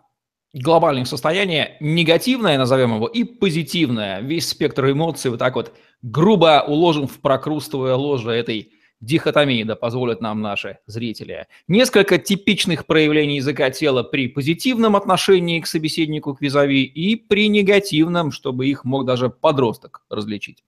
глобальных 0.54 1.08
состояния, 1.08 1.78
негативное, 1.80 2.58
назовем 2.58 2.96
его, 2.96 3.08
и 3.08 3.24
позитивное. 3.24 4.22
Весь 4.22 4.48
спектр 4.48 4.92
эмоций 4.92 5.32
вот 5.32 5.40
так 5.40 5.56
вот 5.56 5.76
грубо 6.04 6.64
уложен 6.68 7.08
в 7.08 7.20
прокрустовое 7.20 7.96
ложе 7.96 8.32
этой 8.32 8.72
дихотомии, 9.02 9.64
да 9.64 9.76
позволят 9.76 10.22
нам 10.22 10.42
наши 10.42 10.78
зрители. 10.86 11.48
Несколько 11.68 12.18
типичных 12.18 12.86
проявлений 12.86 13.38
языка 13.38 13.70
тела 13.70 14.04
при 14.04 14.28
позитивном 14.28 14.96
отношении 14.96 15.60
к 15.60 15.68
собеседнику, 15.68 16.36
к 16.36 16.42
визави, 16.42 16.84
и 16.84 17.16
при 17.16 17.50
негативном, 17.50 18.32
чтобы 18.32 18.68
их 18.68 18.86
мог 18.86 19.06
даже 19.06 19.30
подросток 19.30 20.04
различить. 20.10 20.64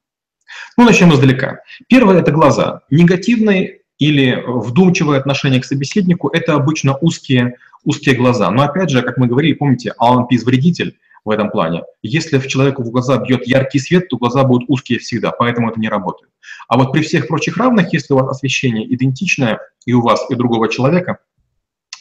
Ну, 0.78 0.86
начнем 0.86 1.14
издалека. 1.14 1.60
Первое– 1.88 2.20
это 2.22 2.32
глаза. 2.32 2.82
Негативные 2.90 3.82
или 3.98 4.44
вдумчивое 4.46 5.20
отношение 5.20 5.62
к 5.62 5.66
собеседнику– 5.66 6.30
это 6.34 6.56
обычно 6.56 6.98
узкие, 6.98 7.56
узкие 7.84 8.16
глаза. 8.16 8.52
Но 8.52 8.64
опять 8.64 8.90
же, 8.90 9.02
как 9.02 9.18
мы 9.18 9.28
говорили, 9.28 9.54
помните, 9.54 9.94
Алан 9.98 10.28
Пиз– 10.28 10.44
вредитель 10.46 10.98
в 11.26 11.30
этом 11.30 11.50
плане. 11.50 11.84
Если 12.02 12.38
в 12.38 12.48
человеку 12.48 12.84
в 12.84 12.92
глаза 12.92 13.18
бьет 13.18 13.46
яркий 13.48 13.80
свет, 13.80 14.08
то 14.08 14.18
глаза 14.18 14.44
будут 14.44 14.70
узкие 14.70 15.00
всегда, 15.00 15.32
поэтому 15.32 15.70
это 15.70 15.80
не 15.80 15.90
работает. 15.90 16.32
А 16.68 16.78
вот 16.78 16.94
при 16.94 17.02
всех 17.02 17.28
прочих 17.28 17.58
равных, 17.58 17.92
если 17.92 18.14
у 18.14 18.18
вас 18.18 18.30
освещение 18.30 18.94
идентичное 18.94 19.60
и 19.86 19.94
у 19.94 20.02
вас, 20.02 20.26
и 20.30 20.36
другого 20.36 20.70
человека– 20.70 21.18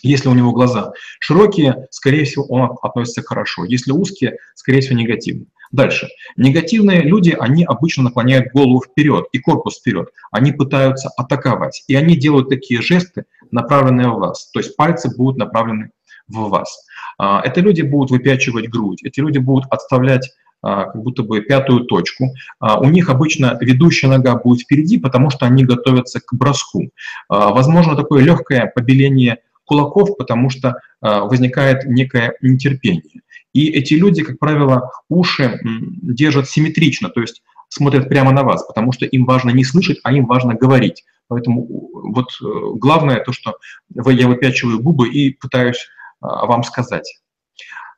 если 0.05 0.29
у 0.29 0.35
него 0.35 0.53
глаза 0.53 0.93
широкие, 1.19 1.87
скорее 1.91 2.25
всего, 2.25 2.45
он 2.45 2.77
относится 2.83 3.23
хорошо. 3.23 3.65
Если 3.65 3.91
узкие, 3.91 4.37
скорее 4.55 4.83
всего, 4.83 4.99
негативно. 4.99 5.47
Дальше. 5.73 6.09
Негативные 6.37 7.01
люди, 7.01 7.35
они 7.37 7.65
обычно 7.65 8.05
наклоняют 8.05 8.53
голову 8.53 8.83
вперед 8.83 9.25
и 9.33 9.39
корпус 9.39 9.79
вперед. 9.79 10.11
Они 10.31 10.53
пытаются 10.53 11.09
атаковать. 11.17 11.85
И 11.89 11.95
они 11.95 12.17
делают 12.17 12.51
такие 12.51 12.83
жесты, 12.83 13.25
направленные 13.51 14.09
в 14.09 14.19
вас. 14.19 14.51
То 14.53 14.61
есть 14.61 14.77
пальцы 14.77 15.09
будут 15.17 15.39
направлены 15.39 15.91
в 16.29 16.51
вас. 16.51 16.87
А, 17.19 17.41
это 17.43 17.61
люди 17.61 17.83
будут 17.83 18.11
выпячивать 18.11 18.69
грудь. 18.69 19.03
Эти 19.03 19.21
люди 19.21 19.39
будут 19.39 19.67
отставлять 19.71 20.31
а, 20.63 20.85
как 20.87 21.03
будто 21.03 21.23
бы 21.23 21.41
пятую 21.41 21.85
точку. 21.85 22.35
А, 22.59 22.81
у 22.81 22.87
них 22.87 23.09
обычно 23.09 23.57
ведущая 23.61 24.09
нога 24.09 24.37
будет 24.37 24.63
впереди, 24.63 24.99
потому 24.99 25.31
что 25.31 25.47
они 25.47 25.65
готовятся 25.65 26.21
к 26.21 26.33
броску. 26.33 26.91
Возможно, 27.29 27.97
такое 27.97 28.23
легкое 28.23 28.71
побеление 28.75 29.39
кулаков, 29.65 30.17
потому 30.19 30.51
что 30.51 30.77
возникает 31.01 31.87
некое 31.87 32.35
нетерпение. 32.43 33.23
И 33.55 33.69
эти 33.69 33.95
люди, 33.95 34.23
как 34.23 34.39
правило, 34.39 34.91
уши 35.09 35.59
держат 35.63 36.49
симметрично, 36.49 37.09
то 37.09 37.21
есть 37.21 37.43
смотрят 37.69 38.09
прямо 38.09 38.33
на 38.33 38.43
вас, 38.43 38.65
потому 38.65 38.93
что 38.93 39.07
им 39.07 39.25
важно 39.25 39.51
не 39.51 39.65
слышать, 39.65 40.01
а 40.03 40.13
им 40.13 40.27
важно 40.27 40.55
говорить. 40.55 41.05
Поэтому 41.29 41.67
вот 41.93 42.27
э, 42.43 42.45
главное 42.77 43.21
то, 43.21 43.33
что 43.33 43.57
я 43.95 44.29
выпячиваю 44.29 44.81
губы 44.81 45.09
и 45.09 45.31
пытаюсь 45.31 45.89
вам 46.25 46.63
сказать. 46.63 47.21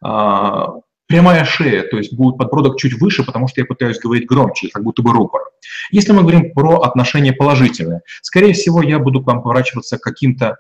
А, 0.02 0.75
прямая 1.06 1.45
шея, 1.45 1.83
то 1.83 1.97
есть 1.97 2.14
будет 2.14 2.37
подбородок 2.37 2.78
чуть 2.78 3.00
выше, 3.00 3.25
потому 3.25 3.49
что 3.49 3.61
я 3.61 3.66
пытаюсь 3.66 3.99
говорить 3.99 4.26
громче, 4.26 4.68
как 4.68 4.83
будто 4.83 5.02
бы 5.02 5.12
рупор. 5.12 5.42
Если 5.90 6.12
мы 6.12 6.23
говорим 6.23 6.52
про 6.52 6.80
отношения 6.80 7.33
положительные, 7.33 8.00
скорее 8.23 8.52
всего, 8.52 8.83
я 8.83 8.99
буду 8.99 9.23
к 9.23 9.26
вам 9.26 9.42
поворачиваться 9.42 9.99
каким-то 9.99 10.59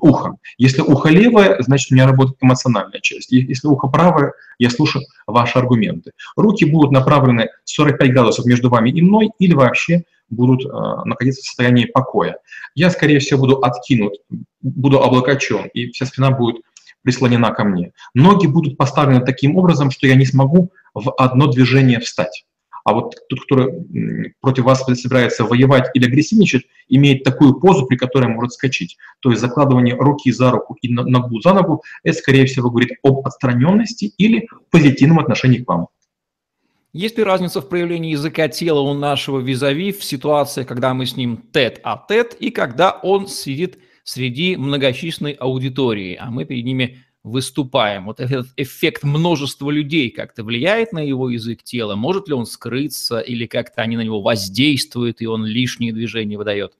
ухом. 0.00 0.38
Если 0.56 0.82
ухо 0.82 1.08
левое, 1.08 1.60
значит, 1.62 1.90
у 1.90 1.94
меня 1.94 2.06
работает 2.06 2.38
эмоциональная 2.40 3.00
часть. 3.00 3.32
Если 3.32 3.66
ухо 3.66 3.88
правое, 3.88 4.34
я 4.58 4.70
слушаю 4.70 5.04
ваши 5.26 5.58
аргументы. 5.58 6.12
Руки 6.36 6.64
будут 6.64 6.92
направлены 6.92 7.48
45 7.64 8.12
градусов 8.12 8.46
между 8.46 8.70
вами 8.70 8.90
и 8.90 9.02
мной 9.02 9.30
или 9.40 9.54
вообще 9.54 10.04
будут 10.30 10.64
э, 10.64 10.68
находиться 11.04 11.42
в 11.42 11.46
состоянии 11.46 11.86
покоя. 11.86 12.36
Я, 12.74 12.90
скорее 12.90 13.18
всего, 13.18 13.40
буду 13.40 13.56
откинут, 13.58 14.14
буду 14.62 15.02
облокочен, 15.02 15.66
и 15.74 15.90
вся 15.90 16.06
спина 16.06 16.30
будет 16.30 16.62
прислонена 17.02 17.50
ко 17.52 17.64
мне. 17.64 17.92
Ноги 18.14 18.46
будут 18.46 18.76
поставлены 18.76 19.24
таким 19.24 19.56
образом, 19.56 19.90
что 19.90 20.06
я 20.06 20.14
не 20.14 20.26
смогу 20.26 20.72
в 20.94 21.12
одно 21.16 21.46
движение 21.46 22.00
встать. 22.00 22.44
А 22.84 22.94
вот 22.94 23.14
тот, 23.28 23.40
кто 23.44 23.68
против 24.40 24.64
вас 24.64 24.84
собирается 24.84 25.44
воевать 25.44 25.90
или 25.94 26.06
агрессивничать, 26.06 26.64
имеет 26.88 27.22
такую 27.22 27.60
позу, 27.60 27.86
при 27.86 27.96
которой 27.96 28.26
может 28.26 28.52
скачать. 28.52 28.96
То 29.20 29.30
есть 29.30 29.40
закладывание 29.40 29.94
руки 29.94 30.32
за 30.32 30.50
руку 30.50 30.76
и 30.82 30.88
ногу 30.88 31.40
за 31.40 31.52
ногу, 31.52 31.82
это, 32.02 32.18
скорее 32.18 32.46
всего, 32.46 32.70
говорит 32.70 32.98
об 33.04 33.24
отстраненности 33.26 34.12
или 34.18 34.48
позитивном 34.70 35.20
отношении 35.20 35.58
к 35.58 35.68
вам. 35.68 35.88
Есть 36.92 37.16
ли 37.16 37.24
разница 37.24 37.62
в 37.62 37.68
проявлении 37.68 38.12
языка 38.12 38.48
тела 38.48 38.80
у 38.80 38.92
нашего 38.92 39.40
визави 39.40 39.92
в 39.92 40.04
ситуации, 40.04 40.64
когда 40.64 40.92
мы 40.92 41.06
с 41.06 41.16
ним 41.16 41.38
тет-а-тет, 41.52 42.34
и 42.38 42.50
когда 42.50 42.90
он 42.90 43.28
сидит 43.28 43.78
среди 44.04 44.56
многочисленной 44.56 45.32
аудитории, 45.32 46.16
а 46.20 46.30
мы 46.30 46.44
перед 46.44 46.64
ними 46.64 47.04
выступаем. 47.22 48.06
Вот 48.06 48.20
этот 48.20 48.48
эффект 48.56 49.04
множества 49.04 49.70
людей 49.70 50.10
как-то 50.10 50.42
влияет 50.42 50.92
на 50.92 50.98
его 50.98 51.30
язык 51.30 51.62
тела? 51.62 51.94
Может 51.94 52.28
ли 52.28 52.34
он 52.34 52.46
скрыться 52.46 53.20
или 53.20 53.46
как-то 53.46 53.82
они 53.82 53.96
на 53.96 54.02
него 54.02 54.20
воздействуют, 54.22 55.20
и 55.20 55.26
он 55.26 55.44
лишние 55.44 55.92
движения 55.92 56.36
выдает? 56.36 56.72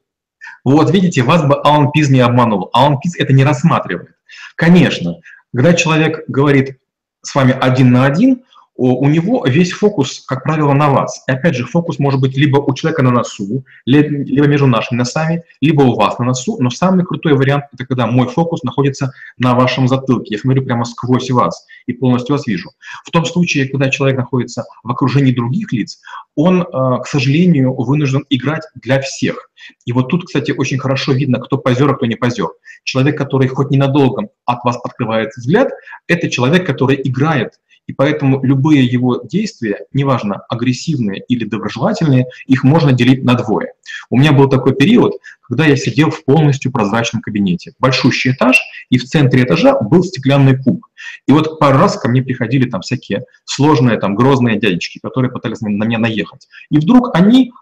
Вот 0.65 0.91
видите, 0.91 1.23
вас 1.23 1.47
бы 1.47 1.55
Алан 1.55 1.93
Пиз 1.93 2.09
не 2.09 2.21
обманул. 2.21 2.71
Алан 2.73 2.99
Пиз 2.99 3.17
это 3.17 3.33
не 3.33 3.45
рассматривает. 3.45 4.11
Конечно, 4.57 5.21
когда 5.55 5.75
человек 5.75 6.25
говорит 6.29 6.79
с 7.23 7.35
вами 7.35 7.57
один 7.61 7.93
на 7.93 8.05
один, 8.05 8.43
у 8.75 9.07
него 9.09 9.45
весь 9.47 9.73
фокус, 9.73 10.25
как 10.27 10.45
правило, 10.45 10.73
на 10.73 10.89
вас. 10.89 11.23
И 11.29 11.33
опять 11.33 11.55
же, 11.55 11.67
фокус 11.67 11.99
может 11.99 12.21
быть 12.21 12.37
либо 12.37 12.59
у 12.59 12.75
человека 12.75 13.03
на 13.03 13.11
носу, 13.11 13.65
либо 13.85 14.47
между 14.47 14.67
нашими 14.67 14.99
носами, 14.99 15.43
либо 15.61 15.83
у 15.83 15.95
вас 15.95 16.19
на 16.19 16.25
носу. 16.25 16.57
Но 16.59 16.71
самый 16.71 17.05
крутой 17.05 17.35
вариант– 17.35 17.65
это 17.73 17.85
когда 17.85 18.07
мой 18.07 18.29
фокус 18.29 18.63
находится 18.63 19.13
на 19.37 19.55
вашем 19.55 19.89
затылке. 19.89 20.35
Я 20.35 20.39
смотрю 20.39 20.63
прямо 20.63 20.85
сквозь 20.85 21.31
вас 21.31 21.67
и 21.87 21.93
полностью 21.93 22.35
вас 22.35 22.47
вижу. 22.47 22.71
В 23.05 23.11
том 23.11 23.27
случае, 23.27 23.69
когда 23.69 23.91
человек 23.91 24.17
находится 24.17 24.65
в 24.83 24.91
окружении 24.91 25.33
других 25.33 25.73
лиц, 25.73 26.01
он, 26.35 26.63
э, 26.63 26.65
к 27.03 27.07
сожалению, 27.07 27.75
вынужден 27.75 28.25
играть 28.31 28.63
для 28.75 29.01
всех. 29.01 29.51
И 29.85 29.93
вот 29.93 30.09
тут, 30.09 30.25
кстати, 30.27 30.51
очень 30.51 30.79
хорошо 30.79 31.13
видно, 31.13 31.39
кто 31.41 31.59
позер, 31.59 31.91
а 31.91 31.95
кто 31.95 32.07
не 32.07 32.17
позер. 32.17 32.49
Человек, 32.85 33.19
который 33.19 33.49
хоть 33.49 33.71
ненадолго 33.71 34.29
от 34.47 34.65
вас 34.65 34.79
открывает 34.83 35.31
взгляд, 35.37 35.71
это 36.09 36.31
человек, 36.31 36.67
который 36.67 37.01
играет 37.05 37.61
и 37.87 37.93
поэтому 37.93 38.43
любые 38.45 38.85
его 38.85 39.23
действия, 39.25 39.87
неважно, 39.93 40.43
агрессивные 40.49 41.23
или 41.29 41.45
доброжелательные, 41.45 42.27
их 42.47 42.65
можно 42.65 42.93
делить 42.93 43.25
на 43.25 43.35
двое. 43.35 43.73
У 44.09 44.19
меня 44.19 44.33
был 44.33 44.49
такой 44.49 44.75
период, 44.75 45.15
когда 45.43 45.67
я 45.67 45.77
сидел 45.77 46.11
в 46.11 46.25
полностью 46.25 46.71
прозрачном 46.71 47.23
кабинете. 47.23 47.73
Большущий 47.79 48.33
этаж, 48.33 48.61
и 48.89 48.99
в 48.99 49.05
центре 49.05 49.43
этажа 49.43 49.81
был 49.81 50.05
стеклянный 50.05 50.57
куб. 50.57 50.87
И 51.27 51.33
вот 51.33 51.59
пару 51.59 51.79
раз 51.79 51.99
ко 51.99 52.09
мне 52.09 52.23
приходили 52.23 52.69
там 52.69 52.83
всякие 52.83 53.25
сложные, 53.45 53.99
там, 53.99 54.15
грозные 54.15 54.59
дядечки, 54.59 55.01
которые 55.03 55.31
пытались 55.31 55.61
на 55.61 55.69
меня 55.69 55.99
наехать. 55.99 56.49
И 56.71 56.79
вдруг 56.79 57.15
они 57.15 57.53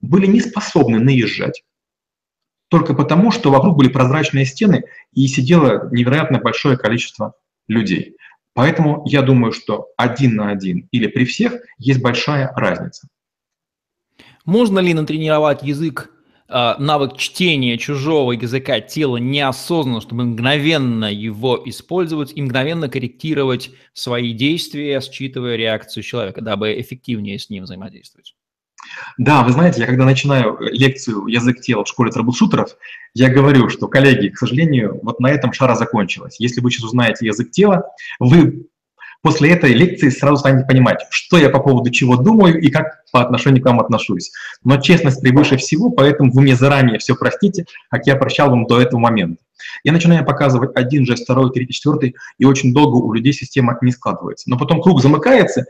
были 0.00 0.26
не 0.26 0.40
способны 0.40 0.98
наезжать, 0.98 1.62
только 2.68 2.94
потому, 2.94 3.30
что 3.30 3.50
вокруг 3.50 3.76
были 3.76 3.88
прозрачные 3.88 4.44
стены 4.44 4.84
и 5.12 5.26
сидело 5.28 5.88
невероятно 5.92 6.38
большое 6.38 6.76
количество 6.76 7.34
людей. 7.68 8.16
Поэтому 8.56 9.02
я 9.04 9.20
думаю, 9.20 9.52
что 9.52 9.88
один 9.98 10.36
на 10.36 10.48
один 10.48 10.88
или 10.90 11.08
при 11.08 11.26
всех 11.26 11.60
есть 11.76 12.00
большая 12.00 12.50
разница. 12.56 13.06
Можно 14.46 14.78
ли 14.78 14.94
натренировать 14.94 15.62
язык, 15.62 16.10
а, 16.48 16.78
навык 16.78 17.18
чтения 17.18 17.76
чужого 17.76 18.32
языка 18.32 18.80
тела 18.80 19.18
неосознанно, 19.18 20.00
чтобы 20.00 20.24
мгновенно 20.24 21.12
его 21.12 21.60
использовать 21.66 22.32
и 22.34 22.40
мгновенно 22.40 22.88
корректировать 22.88 23.72
свои 23.92 24.32
действия, 24.32 25.02
считывая 25.02 25.56
реакцию 25.56 26.02
человека, 26.02 26.40
дабы 26.40 26.80
эффективнее 26.80 27.38
с 27.38 27.50
ним 27.50 27.64
взаимодействовать? 27.64 28.35
Да, 29.18 29.42
вы 29.42 29.52
знаете, 29.52 29.80
я 29.80 29.86
когда 29.86 30.04
начинаю 30.04 30.58
лекцию 30.60 31.26
«Язык 31.26 31.60
тела» 31.60 31.84
в 31.84 31.88
школе 31.88 32.10
трэблшутеров, 32.10 32.76
я 33.14 33.28
говорю, 33.28 33.68
что, 33.68 33.88
коллеги, 33.88 34.28
к 34.28 34.38
сожалению, 34.38 35.00
вот 35.02 35.20
на 35.20 35.30
этом 35.30 35.52
шара 35.52 35.74
закончилась. 35.74 36.36
Если 36.38 36.60
вы 36.60 36.70
сейчас 36.70 36.84
узнаете 36.84 37.26
язык 37.26 37.50
тела, 37.50 37.84
вы 38.18 38.66
после 39.22 39.50
этой 39.50 39.72
лекции 39.72 40.08
сразу 40.08 40.36
станете 40.36 40.66
понимать, 40.66 41.04
что 41.10 41.38
я 41.38 41.50
по 41.50 41.60
поводу 41.60 41.90
чего 41.90 42.16
думаю 42.16 42.60
и 42.60 42.70
как 42.70 43.04
по 43.10 43.20
отношению 43.20 43.62
к 43.62 43.66
вам 43.66 43.80
отношусь. 43.80 44.30
Но 44.62 44.80
честность 44.80 45.20
превыше 45.20 45.56
всего, 45.56 45.90
поэтому 45.90 46.30
вы 46.30 46.42
мне 46.42 46.54
заранее 46.54 46.98
все 46.98 47.16
простите, 47.16 47.64
как 47.90 48.06
я 48.06 48.16
прощал 48.16 48.50
вам 48.50 48.66
до 48.66 48.80
этого 48.80 49.00
момента. 49.00 49.42
Я 49.82 49.92
начинаю 49.92 50.24
показывать 50.24 50.70
один 50.76 51.06
жест, 51.06 51.24
второй, 51.24 51.50
третий, 51.50 51.72
четвертый, 51.72 52.14
и 52.38 52.44
очень 52.44 52.72
долго 52.72 52.96
у 52.96 53.12
людей 53.12 53.32
система 53.32 53.76
не 53.80 53.92
складывается. 53.92 54.48
Но 54.50 54.58
потом 54.58 54.80
круг 54.80 55.00
замыкается, 55.00 55.64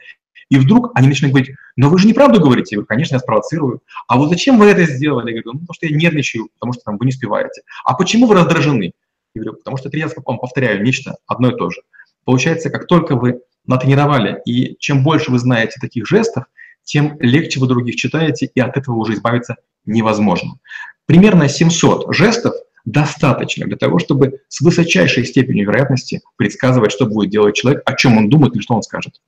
и 0.48 0.58
вдруг 0.58 0.92
они 0.94 1.08
начинают 1.08 1.34
говорить, 1.34 1.56
но 1.76 1.88
вы 1.88 1.98
же 1.98 2.06
неправду 2.06 2.40
говорите. 2.40 2.74
Я 2.74 2.78
говорю, 2.78 2.86
конечно, 2.86 3.16
я 3.16 3.20
спровоцирую. 3.20 3.82
А 4.06 4.16
вот 4.16 4.28
зачем 4.28 4.58
вы 4.58 4.66
это 4.66 4.84
сделали? 4.84 5.32
Я 5.32 5.42
говорю, 5.42 5.52
ну, 5.54 5.60
потому 5.60 5.74
что 5.74 5.86
я 5.86 5.96
нервничаю, 5.96 6.48
потому 6.54 6.72
что 6.72 6.82
там, 6.84 6.98
вы 6.98 7.06
не 7.06 7.10
успеваете. 7.10 7.62
А 7.84 7.94
почему 7.94 8.26
вы 8.26 8.34
раздражены? 8.34 8.92
Я 9.34 9.42
говорю, 9.42 9.58
потому 9.58 9.76
что 9.76 9.90
раза 9.92 10.14
вам 10.24 10.38
повторяю 10.38 10.82
нечто 10.82 11.16
одно 11.26 11.50
и 11.50 11.56
то 11.56 11.70
же. 11.70 11.82
Получается, 12.24 12.70
как 12.70 12.86
только 12.86 13.16
вы 13.16 13.40
натренировали, 13.66 14.40
и 14.44 14.76
чем 14.78 15.02
больше 15.02 15.30
вы 15.30 15.38
знаете 15.38 15.78
таких 15.80 16.06
жестов, 16.06 16.44
тем 16.84 17.16
легче 17.20 17.58
вы 17.58 17.66
других 17.66 17.96
читаете, 17.96 18.46
и 18.46 18.60
от 18.60 18.76
этого 18.76 18.94
уже 18.96 19.14
избавиться 19.14 19.56
невозможно. 19.84 20.58
Примерно 21.06 21.48
700 21.48 22.14
жестов 22.14 22.54
достаточно 22.84 23.66
для 23.66 23.76
того, 23.76 23.98
чтобы 23.98 24.40
с 24.48 24.60
высочайшей 24.60 25.24
степенью 25.24 25.66
вероятности 25.66 26.22
предсказывать, 26.36 26.92
что 26.92 27.06
будет 27.06 27.30
делать 27.30 27.56
человек, 27.56 27.82
о 27.84 27.94
чем 27.94 28.16
он 28.16 28.30
думает 28.30 28.54
или 28.54 28.62
что 28.62 28.74
он 28.74 28.82
скажет. 28.82 29.20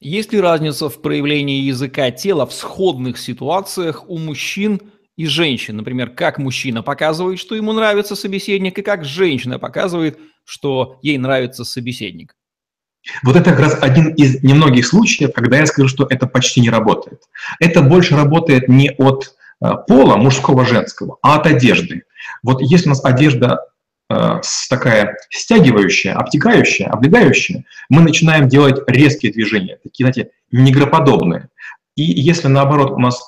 Есть 0.00 0.32
ли 0.32 0.40
разница 0.40 0.88
в 0.88 1.00
проявлении 1.00 1.62
языка 1.62 2.10
тела 2.10 2.46
в 2.46 2.52
сходных 2.52 3.18
ситуациях 3.18 4.08
у 4.08 4.18
мужчин 4.18 4.80
и 5.16 5.26
женщин? 5.26 5.76
Например, 5.76 6.10
как 6.10 6.38
мужчина 6.38 6.82
показывает, 6.82 7.38
что 7.38 7.54
ему 7.54 7.72
нравится 7.72 8.16
собеседник, 8.16 8.78
и 8.78 8.82
как 8.82 9.04
женщина 9.04 9.58
показывает, 9.58 10.18
что 10.44 10.98
ей 11.02 11.16
нравится 11.18 11.64
собеседник? 11.64 12.34
Вот 13.22 13.36
это 13.36 13.50
как 13.50 13.60
раз 13.60 13.78
один 13.80 14.14
из 14.14 14.42
немногих 14.42 14.86
случаев, 14.86 15.32
когда 15.34 15.58
я 15.58 15.66
скажу, 15.66 15.88
что 15.88 16.06
это 16.08 16.26
почти 16.26 16.60
не 16.60 16.70
работает. 16.70 17.22
Это 17.60 17.82
больше 17.82 18.16
работает 18.16 18.68
не 18.68 18.90
от 18.92 19.34
э, 19.60 19.70
пола 19.86 20.16
мужского, 20.16 20.64
женского, 20.64 21.18
а 21.22 21.36
от 21.36 21.46
одежды. 21.46 22.04
Вот 22.42 22.62
если 22.62 22.86
у 22.86 22.90
нас 22.90 23.04
одежда 23.04 23.60
такая 24.08 25.16
стягивающая, 25.30 26.14
обтекающая, 26.14 26.88
облегающая, 26.88 27.64
мы 27.88 28.02
начинаем 28.02 28.48
делать 28.48 28.82
резкие 28.86 29.32
движения, 29.32 29.78
такие, 29.82 30.04
знаете, 30.04 30.30
негроподобные. 30.52 31.48
И 31.96 32.02
если 32.02 32.48
наоборот 32.48 32.90
у 32.90 32.98
нас 32.98 33.22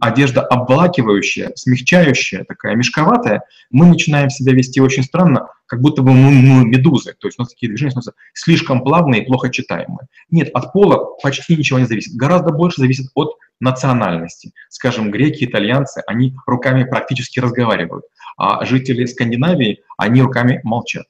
одежда 0.00 0.42
обволакивающая, 0.42 1.52
смягчающая, 1.56 2.44
такая 2.44 2.76
мешковатая, 2.76 3.42
мы 3.70 3.86
начинаем 3.86 4.30
себя 4.30 4.52
вести 4.52 4.80
очень 4.80 5.02
странно, 5.02 5.48
как 5.66 5.80
будто 5.80 6.02
бы 6.02 6.12
мы, 6.12 6.30
мы 6.30 6.64
медузы. 6.64 7.14
То 7.18 7.26
есть 7.26 7.38
у 7.38 7.42
нас 7.42 7.50
такие 7.50 7.68
движения 7.68 7.90
становятся 7.90 8.14
слишком 8.32 8.82
плавные 8.82 9.22
и 9.22 9.26
плохо 9.26 9.50
читаемые. 9.50 10.06
Нет, 10.30 10.50
от 10.54 10.72
пола 10.72 11.16
почти 11.22 11.56
ничего 11.56 11.78
не 11.78 11.86
зависит. 11.86 12.14
Гораздо 12.14 12.52
больше 12.52 12.80
зависит 12.80 13.06
от 13.14 13.36
национальности. 13.60 14.52
Скажем, 14.68 15.10
греки, 15.10 15.44
итальянцы, 15.44 16.02
они 16.06 16.36
руками 16.46 16.84
практически 16.84 17.40
разговаривают, 17.40 18.04
а 18.36 18.64
жители 18.64 19.04
Скандинавии, 19.04 19.82
они 19.96 20.22
руками 20.22 20.60
молчат. 20.64 21.06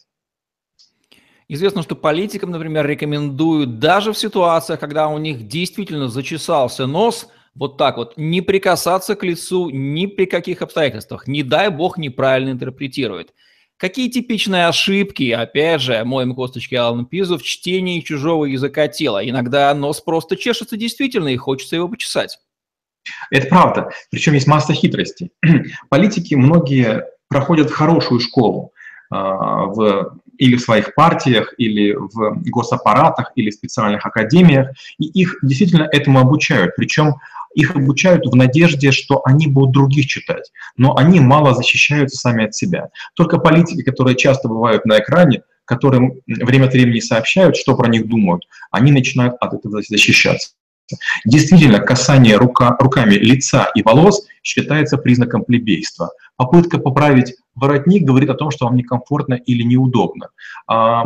Известно, 1.48 1.82
что 1.82 1.94
политикам, 1.94 2.50
например, 2.50 2.86
рекомендуют 2.86 3.78
даже 3.78 4.12
в 4.12 4.18
ситуациях, 4.18 4.80
когда 4.80 5.08
у 5.08 5.18
них 5.18 5.48
действительно 5.48 6.08
зачесался 6.08 6.86
нос, 6.86 7.28
вот 7.54 7.76
так 7.76 7.98
вот, 7.98 8.16
не 8.16 8.40
прикасаться 8.40 9.14
к 9.14 9.22
лицу 9.22 9.68
ни 9.68 10.06
при 10.06 10.24
каких 10.24 10.62
обстоятельствах. 10.62 11.26
Не 11.26 11.42
дай 11.42 11.68
бог 11.68 11.98
неправильно 11.98 12.50
интерпретирует. 12.50 13.34
Какие 13.76 14.08
типичные 14.08 14.68
ошибки, 14.68 15.30
опять 15.32 15.82
же, 15.82 16.04
моем 16.04 16.34
косточки 16.34 16.74
Алан 16.76 17.04
Пизу, 17.04 17.36
в 17.36 17.42
чтении 17.42 18.00
чужого 18.00 18.44
языка 18.44 18.88
тела? 18.88 19.28
Иногда 19.28 19.74
нос 19.74 20.00
просто 20.00 20.36
чешется 20.36 20.76
действительно, 20.76 21.28
и 21.28 21.36
хочется 21.36 21.76
его 21.76 21.88
почесать. 21.88 22.38
Это 23.30 23.46
правда. 23.46 23.90
Причем 24.10 24.34
есть 24.34 24.46
масса 24.46 24.72
хитростей. 24.74 25.32
Политики 25.88 26.34
многие 26.34 27.04
проходят 27.28 27.70
хорошую 27.70 28.20
школу 28.20 28.72
э, 29.10 29.14
в, 29.14 30.18
или 30.38 30.56
в 30.56 30.60
своих 30.60 30.94
партиях, 30.94 31.54
или 31.58 31.94
в 31.94 32.42
госаппаратах, 32.50 33.32
или 33.34 33.50
в 33.50 33.54
специальных 33.54 34.04
академиях, 34.04 34.70
и 34.98 35.04
их 35.04 35.38
действительно 35.42 35.88
этому 35.90 36.20
обучают. 36.20 36.76
Причем 36.76 37.14
их 37.54 37.76
обучают 37.76 38.26
в 38.26 38.34
надежде, 38.34 38.92
что 38.92 39.22
они 39.24 39.46
будут 39.46 39.72
других 39.72 40.06
читать, 40.06 40.52
но 40.76 40.96
они 40.96 41.20
мало 41.20 41.54
защищаются 41.54 42.16
сами 42.16 42.46
от 42.46 42.54
себя. 42.54 42.88
Только 43.14 43.38
политики, 43.38 43.82
которые 43.82 44.16
часто 44.16 44.48
бывают 44.48 44.84
на 44.84 44.98
экране, 44.98 45.42
которым 45.64 46.14
время 46.26 46.66
от 46.66 46.72
времени 46.72 47.00
сообщают, 47.00 47.56
что 47.56 47.76
про 47.76 47.88
них 47.88 48.08
думают, 48.08 48.44
они 48.70 48.92
начинают 48.92 49.34
от 49.40 49.54
этого 49.54 49.82
защищаться. 49.82 50.52
Действительно, 51.24 51.78
касание 51.78 52.36
рука, 52.36 52.76
руками 52.78 53.14
лица 53.14 53.70
и 53.74 53.82
волос 53.82 54.26
считается 54.42 54.98
признаком 54.98 55.44
плебейства. 55.44 56.10
Попытка 56.36 56.78
поправить 56.78 57.34
воротник 57.54 58.04
говорит 58.04 58.30
о 58.30 58.34
том, 58.34 58.50
что 58.50 58.66
вам 58.66 58.76
некомфортно 58.76 59.34
или 59.34 59.62
неудобно. 59.62 60.30
А, 60.66 61.04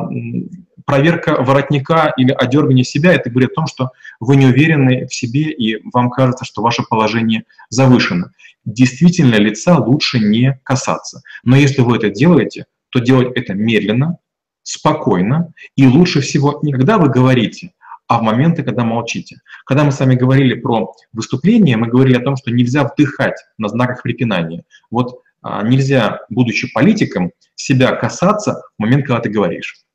проверка 0.84 1.42
воротника 1.42 2.12
или 2.16 2.30
одергивание 2.30 2.84
себя, 2.84 3.12
это 3.12 3.30
говорит 3.30 3.50
о 3.52 3.54
том, 3.54 3.66
что 3.66 3.90
вы 4.20 4.36
не 4.36 4.46
уверены 4.46 5.06
в 5.06 5.14
себе 5.14 5.50
и 5.50 5.80
вам 5.92 6.10
кажется, 6.10 6.44
что 6.44 6.62
ваше 6.62 6.82
положение 6.82 7.44
завышено. 7.68 8.32
Действительно, 8.64 9.36
лица 9.36 9.78
лучше 9.78 10.18
не 10.18 10.58
касаться. 10.62 11.22
Но 11.44 11.56
если 11.56 11.82
вы 11.82 11.96
это 11.96 12.10
делаете, 12.10 12.66
то 12.90 13.00
делать 13.00 13.36
это 13.36 13.54
медленно, 13.54 14.18
спокойно 14.62 15.52
и 15.76 15.86
лучше 15.86 16.20
всего 16.20 16.58
не 16.62 16.72
когда 16.72 16.98
вы 16.98 17.08
говорите, 17.08 17.72
а 18.08 18.18
в 18.18 18.22
моменты, 18.22 18.62
когда 18.62 18.84
молчите. 18.84 19.40
Когда 19.64 19.84
мы 19.84 19.92
с 19.92 19.98
вами 19.98 20.14
говорили 20.14 20.54
про 20.54 20.92
выступление, 21.12 21.76
мы 21.76 21.88
говорили 21.88 22.16
о 22.16 22.24
том, 22.24 22.36
что 22.36 22.50
нельзя 22.50 22.84
вдыхать 22.84 23.36
на 23.58 23.68
знаках 23.68 24.02
препинания. 24.02 24.64
Вот 24.90 25.20
а, 25.42 25.62
нельзя, 25.62 26.20
будучи 26.30 26.72
политиком, 26.72 27.32
себя 27.54 27.94
касаться 27.96 28.62
в 28.78 28.82
момент, 28.82 29.06
когда 29.06 29.20
ты 29.20 29.30
говоришь. 29.30 29.86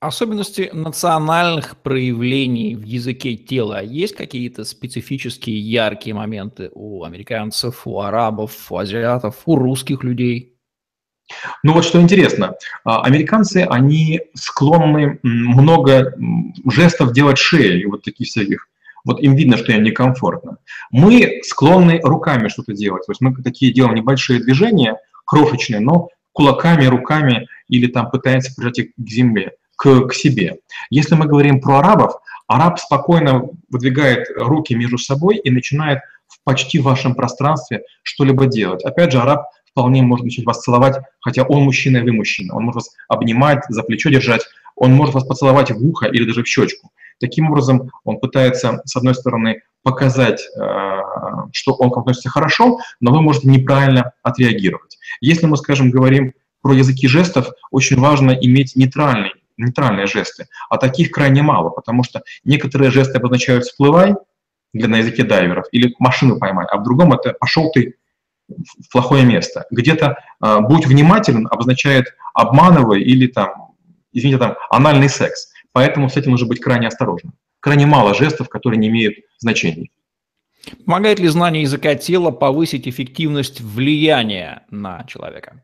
Особенности 0.00 0.68
национальных 0.72 1.78
проявлений 1.78 2.74
в 2.74 2.82
языке 2.82 3.36
тела. 3.36 3.82
Есть 3.82 4.14
какие-то 4.14 4.64
специфические 4.64 5.58
яркие 5.58 6.14
моменты 6.14 6.70
у 6.74 7.04
американцев, 7.04 7.86
у 7.86 8.00
арабов, 8.00 8.70
у 8.70 8.76
азиатов, 8.76 9.42
у 9.46 9.56
русских 9.56 10.04
людей? 10.04 10.53
Ну 11.62 11.72
вот 11.72 11.84
что 11.84 12.00
интересно, 12.00 12.54
а, 12.84 13.02
американцы, 13.02 13.66
они 13.68 14.20
склонны 14.34 15.18
много 15.22 16.14
жестов 16.70 17.12
делать 17.12 17.38
шеей, 17.38 17.86
вот 17.86 18.02
таких 18.02 18.28
всяких. 18.28 18.68
Вот 19.04 19.20
им 19.20 19.34
видно, 19.34 19.56
что 19.56 19.72
им 19.72 19.82
некомфортно. 19.82 20.58
Мы 20.90 21.40
склонны 21.42 22.00
руками 22.02 22.48
что-то 22.48 22.72
делать. 22.72 23.04
То 23.06 23.12
есть 23.12 23.20
мы 23.20 23.34
такие 23.42 23.72
делаем 23.72 23.94
небольшие 23.94 24.40
движения, 24.40 24.98
крошечные, 25.26 25.80
но 25.80 26.08
кулаками, 26.32 26.86
руками 26.86 27.46
или 27.68 27.86
там 27.86 28.10
пытаемся 28.10 28.54
прижать 28.54 28.78
их 28.78 28.86
к 28.96 29.08
земле, 29.08 29.52
к, 29.76 30.08
к 30.08 30.14
себе. 30.14 30.56
Если 30.90 31.14
мы 31.14 31.26
говорим 31.26 31.60
про 31.60 31.78
арабов, 31.78 32.14
араб 32.46 32.78
спокойно 32.78 33.48
выдвигает 33.70 34.28
руки 34.36 34.74
между 34.74 34.98
собой 34.98 35.36
и 35.36 35.50
начинает 35.50 36.00
в 36.26 36.42
почти 36.42 36.78
вашем 36.78 37.14
пространстве 37.14 37.82
что-либо 38.02 38.46
делать. 38.46 38.84
Опять 38.84 39.12
же, 39.12 39.20
араб 39.20 39.46
вполне 39.74 40.02
может 40.02 40.24
начать 40.24 40.46
вас 40.46 40.62
целовать, 40.62 40.96
хотя 41.20 41.42
он 41.42 41.64
мужчина 41.64 41.98
и 41.98 42.02
вы 42.02 42.12
мужчина. 42.12 42.54
Он 42.54 42.64
может 42.64 42.76
вас 42.76 42.90
обнимать, 43.08 43.64
за 43.68 43.82
плечо 43.82 44.08
держать, 44.08 44.42
он 44.76 44.94
может 44.94 45.14
вас 45.14 45.24
поцеловать 45.24 45.72
в 45.72 45.84
ухо 45.84 46.06
или 46.06 46.24
даже 46.24 46.44
в 46.44 46.46
щечку. 46.46 46.92
Таким 47.18 47.50
образом, 47.50 47.90
он 48.04 48.18
пытается, 48.18 48.82
с 48.84 48.96
одной 48.96 49.14
стороны, 49.14 49.62
показать, 49.82 50.40
э, 50.42 51.00
что 51.52 51.74
он 51.74 51.90
к 51.90 51.96
вам 51.96 52.02
относится 52.02 52.28
хорошо, 52.28 52.78
но 53.00 53.12
вы 53.12 53.20
можете 53.20 53.48
неправильно 53.48 54.12
отреагировать. 54.22 54.96
Если 55.20 55.46
мы, 55.46 55.56
скажем, 55.56 55.90
говорим 55.90 56.34
про 56.62 56.72
языки 56.72 57.08
жестов, 57.08 57.48
очень 57.70 57.98
важно 57.98 58.30
иметь 58.30 58.76
нейтральный, 58.76 59.32
нейтральные 59.56 60.06
жесты, 60.06 60.46
а 60.70 60.78
таких 60.78 61.10
крайне 61.10 61.42
мало, 61.42 61.70
потому 61.70 62.04
что 62.04 62.22
некоторые 62.44 62.90
жесты 62.90 63.18
обозначают 63.18 63.64
«всплывай», 63.64 64.14
для 64.72 64.88
на 64.88 64.96
языке 64.96 65.22
дайверов, 65.22 65.66
или 65.70 65.94
машину 66.00 66.38
поймай, 66.38 66.66
а 66.68 66.78
в 66.78 66.82
другом 66.82 67.12
это 67.12 67.32
«пошел 67.38 67.70
ты 67.70 67.94
в 68.48 68.92
плохое 68.92 69.24
место. 69.24 69.66
Где-то 69.70 70.18
э, 70.42 70.60
«будь 70.60 70.86
внимателен» 70.86 71.46
обозначает 71.50 72.14
«обманывай» 72.34 73.02
или 73.02 73.26
там, 73.26 73.74
извините, 74.12 74.38
там 74.38 74.56
«анальный 74.70 75.08
секс». 75.08 75.48
Поэтому 75.72 76.08
с 76.08 76.16
этим 76.16 76.32
нужно 76.32 76.46
быть 76.46 76.60
крайне 76.60 76.88
осторожным. 76.88 77.34
Крайне 77.60 77.86
мало 77.86 78.14
жестов, 78.14 78.48
которые 78.48 78.78
не 78.78 78.88
имеют 78.88 79.16
значения. 79.38 79.88
Помогает 80.86 81.18
ли 81.18 81.28
знание 81.28 81.62
языка 81.62 81.94
тела 81.94 82.30
повысить 82.30 82.86
эффективность 82.88 83.60
влияния 83.60 84.64
на 84.70 85.04
человека? 85.04 85.62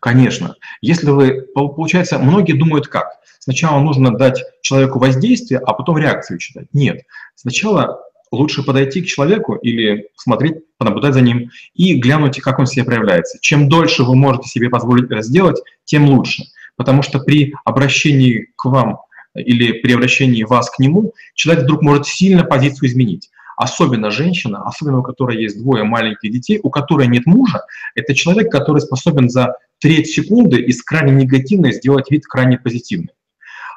Конечно. 0.00 0.56
Если 0.80 1.10
вы, 1.10 1.42
получается, 1.54 2.18
многие 2.18 2.52
думают 2.52 2.88
как? 2.88 3.20
Сначала 3.38 3.80
нужно 3.80 4.16
дать 4.16 4.42
человеку 4.62 4.98
воздействие, 4.98 5.60
а 5.60 5.72
потом 5.72 5.98
реакцию 5.98 6.38
читать. 6.38 6.66
Нет. 6.72 7.02
Сначала 7.34 8.00
лучше 8.32 8.64
подойти 8.64 9.02
к 9.02 9.06
человеку 9.06 9.54
или 9.54 10.08
смотреть, 10.16 10.56
понаблюдать 10.78 11.14
за 11.14 11.20
ним 11.20 11.50
и 11.74 11.94
глянуть, 11.94 12.40
как 12.40 12.58
он 12.58 12.66
себя 12.66 12.84
проявляется. 12.84 13.38
Чем 13.40 13.68
дольше 13.68 14.02
вы 14.02 14.16
можете 14.16 14.48
себе 14.48 14.70
позволить 14.70 15.10
это 15.10 15.22
сделать, 15.22 15.62
тем 15.84 16.08
лучше. 16.08 16.44
Потому 16.76 17.02
что 17.02 17.20
при 17.20 17.54
обращении 17.64 18.48
к 18.56 18.64
вам 18.64 18.98
или 19.34 19.72
при 19.72 19.92
обращении 19.92 20.42
вас 20.42 20.70
к 20.70 20.78
нему, 20.78 21.12
человек 21.34 21.64
вдруг 21.64 21.82
может 21.82 22.06
сильно 22.06 22.44
позицию 22.44 22.88
изменить. 22.88 23.30
Особенно 23.56 24.10
женщина, 24.10 24.62
особенно 24.64 24.98
у 24.98 25.02
которой 25.02 25.40
есть 25.40 25.58
двое 25.58 25.84
маленьких 25.84 26.32
детей, 26.32 26.58
у 26.62 26.70
которой 26.70 27.06
нет 27.06 27.26
мужа, 27.26 27.62
это 27.94 28.14
человек, 28.14 28.50
который 28.50 28.80
способен 28.80 29.28
за 29.28 29.56
треть 29.78 30.08
секунды 30.08 30.60
из 30.60 30.82
крайне 30.82 31.12
негативной 31.12 31.72
сделать 31.72 32.10
вид 32.10 32.26
крайне 32.26 32.58
позитивный. 32.58 33.10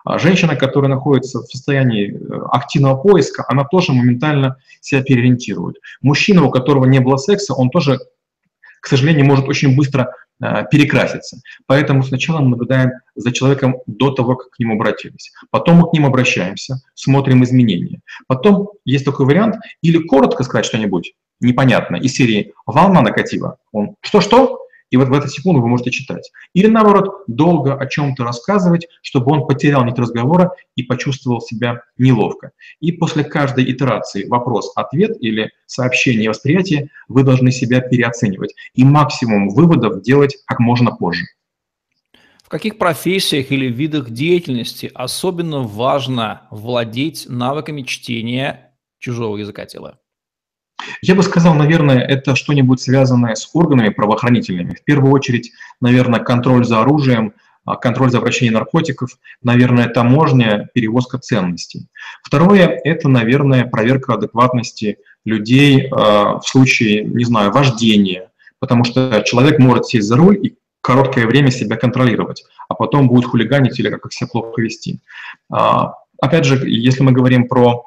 А 0.05 0.19
женщина, 0.19 0.55
которая 0.55 0.89
находится 0.89 1.39
в 1.39 1.47
состоянии 1.47 2.13
э, 2.13 2.39
активного 2.51 2.95
поиска, 2.95 3.43
она 3.47 3.65
тоже 3.65 3.91
моментально 3.91 4.57
себя 4.79 5.01
переориентирует. 5.01 5.77
Мужчина, 6.01 6.43
у 6.43 6.51
которого 6.51 6.85
не 6.85 6.99
было 6.99 7.17
секса, 7.17 7.55
он 7.55 7.71
тоже, 7.71 7.99
к 8.81 8.87
сожалению, 8.87 9.25
может 9.25 9.47
очень 9.47 9.75
быстро 9.75 10.13
э, 10.41 10.65
перекраситься. 10.69 11.41
Поэтому 11.65 12.03
сначала 12.03 12.39
мы 12.39 12.49
наблюдаем 12.49 12.91
за 13.15 13.31
человеком 13.31 13.77
до 13.87 14.11
того, 14.11 14.35
как 14.35 14.51
к 14.51 14.59
нему 14.59 14.75
обратились. 14.75 15.31
Потом 15.49 15.77
мы 15.77 15.89
к 15.89 15.93
ним 15.93 16.05
обращаемся, 16.05 16.81
смотрим 16.93 17.43
изменения. 17.43 18.01
Потом 18.27 18.69
есть 18.85 19.05
такой 19.05 19.25
вариант, 19.25 19.55
или 19.81 19.97
коротко 19.97 20.43
сказать 20.43 20.65
что-нибудь 20.65 21.13
непонятно 21.39 21.95
из 21.97 22.13
серии 22.13 22.53
«Волна 22.67 23.01
накатила». 23.01 23.57
Он 23.71 23.95
«Что-что?» 24.01 24.64
И 24.95 24.97
вот 24.97 25.09
в 25.09 25.13
эту 25.13 25.27
секунду 25.27 25.61
вы 25.61 25.67
можете 25.67 25.91
читать. 25.91 26.31
Или 26.53 26.67
наоборот, 26.67 27.25
долго 27.27 27.75
о 27.75 27.85
чем-то 27.85 28.23
рассказывать, 28.23 28.87
чтобы 29.01 29.33
он 29.33 29.45
потерял 29.45 29.83
нить 29.83 29.99
разговора 29.99 30.53
и 30.77 30.83
почувствовал 30.83 31.41
себя 31.41 31.81
неловко. 31.97 32.51
И 32.79 32.93
после 32.93 33.25
каждой 33.25 33.69
итерации 33.69 34.25
вопрос-ответ 34.25 35.17
или 35.19 35.51
сообщение-восприятие 35.65 36.91
вы 37.09 37.23
должны 37.23 37.51
себя 37.51 37.81
переоценивать 37.81 38.55
и 38.73 38.85
максимум 38.85 39.49
выводов 39.49 40.01
делать 40.01 40.37
как 40.45 40.61
можно 40.61 40.95
позже. 40.95 41.25
В 42.41 42.47
каких 42.47 42.77
профессиях 42.77 43.51
или 43.51 43.65
видах 43.65 44.11
деятельности 44.11 44.89
особенно 44.95 45.59
важно 45.59 46.47
владеть 46.51 47.25
навыками 47.27 47.81
чтения 47.81 48.71
чужого 48.99 49.35
языка 49.35 49.65
тела? 49.65 49.99
Я 51.01 51.15
бы 51.15 51.23
сказал, 51.23 51.53
наверное, 51.53 51.99
это 51.99 52.35
что-нибудь 52.35 52.81
связанное 52.81 53.35
с 53.35 53.49
органами 53.53 53.89
правоохранительными. 53.89 54.75
В 54.75 54.83
первую 54.83 55.13
очередь, 55.13 55.51
наверное, 55.81 56.19
контроль 56.19 56.65
за 56.65 56.81
оружием, 56.81 57.33
а, 57.65 57.75
контроль 57.75 58.11
за 58.11 58.19
обращением 58.19 58.53
наркотиков, 58.53 59.17
наверное, 59.41 59.87
таможня, 59.87 60.69
перевозка 60.73 61.17
ценностей. 61.17 61.87
Второе– 62.23 62.67
это, 62.83 63.09
наверное, 63.09 63.65
проверка 63.65 64.13
адекватности 64.13 64.99
людей 65.25 65.87
а, 65.89 66.39
в 66.39 66.47
случае, 66.47 67.03
не 67.03 67.25
знаю, 67.25 67.51
вождения, 67.51 68.29
потому 68.59 68.83
что 68.83 69.23
человек 69.25 69.57
может 69.59 69.87
сесть 69.87 70.07
за 70.07 70.15
руль 70.15 70.37
и 70.45 70.55
короткое 70.81 71.25
время 71.25 71.49
себя 71.49 71.75
контролировать, 71.75 72.45
а 72.69 72.75
потом 72.75 73.07
будет 73.07 73.25
хулиганить 73.25 73.79
или 73.79 73.89
как 73.89 74.13
себя 74.13 74.29
плохо 74.31 74.61
вести. 74.61 74.99
А, 75.51 75.93
опять 76.21 76.45
же, 76.45 76.69
если 76.69 77.01
мы 77.01 77.11
говорим 77.11 77.47
про 77.47 77.85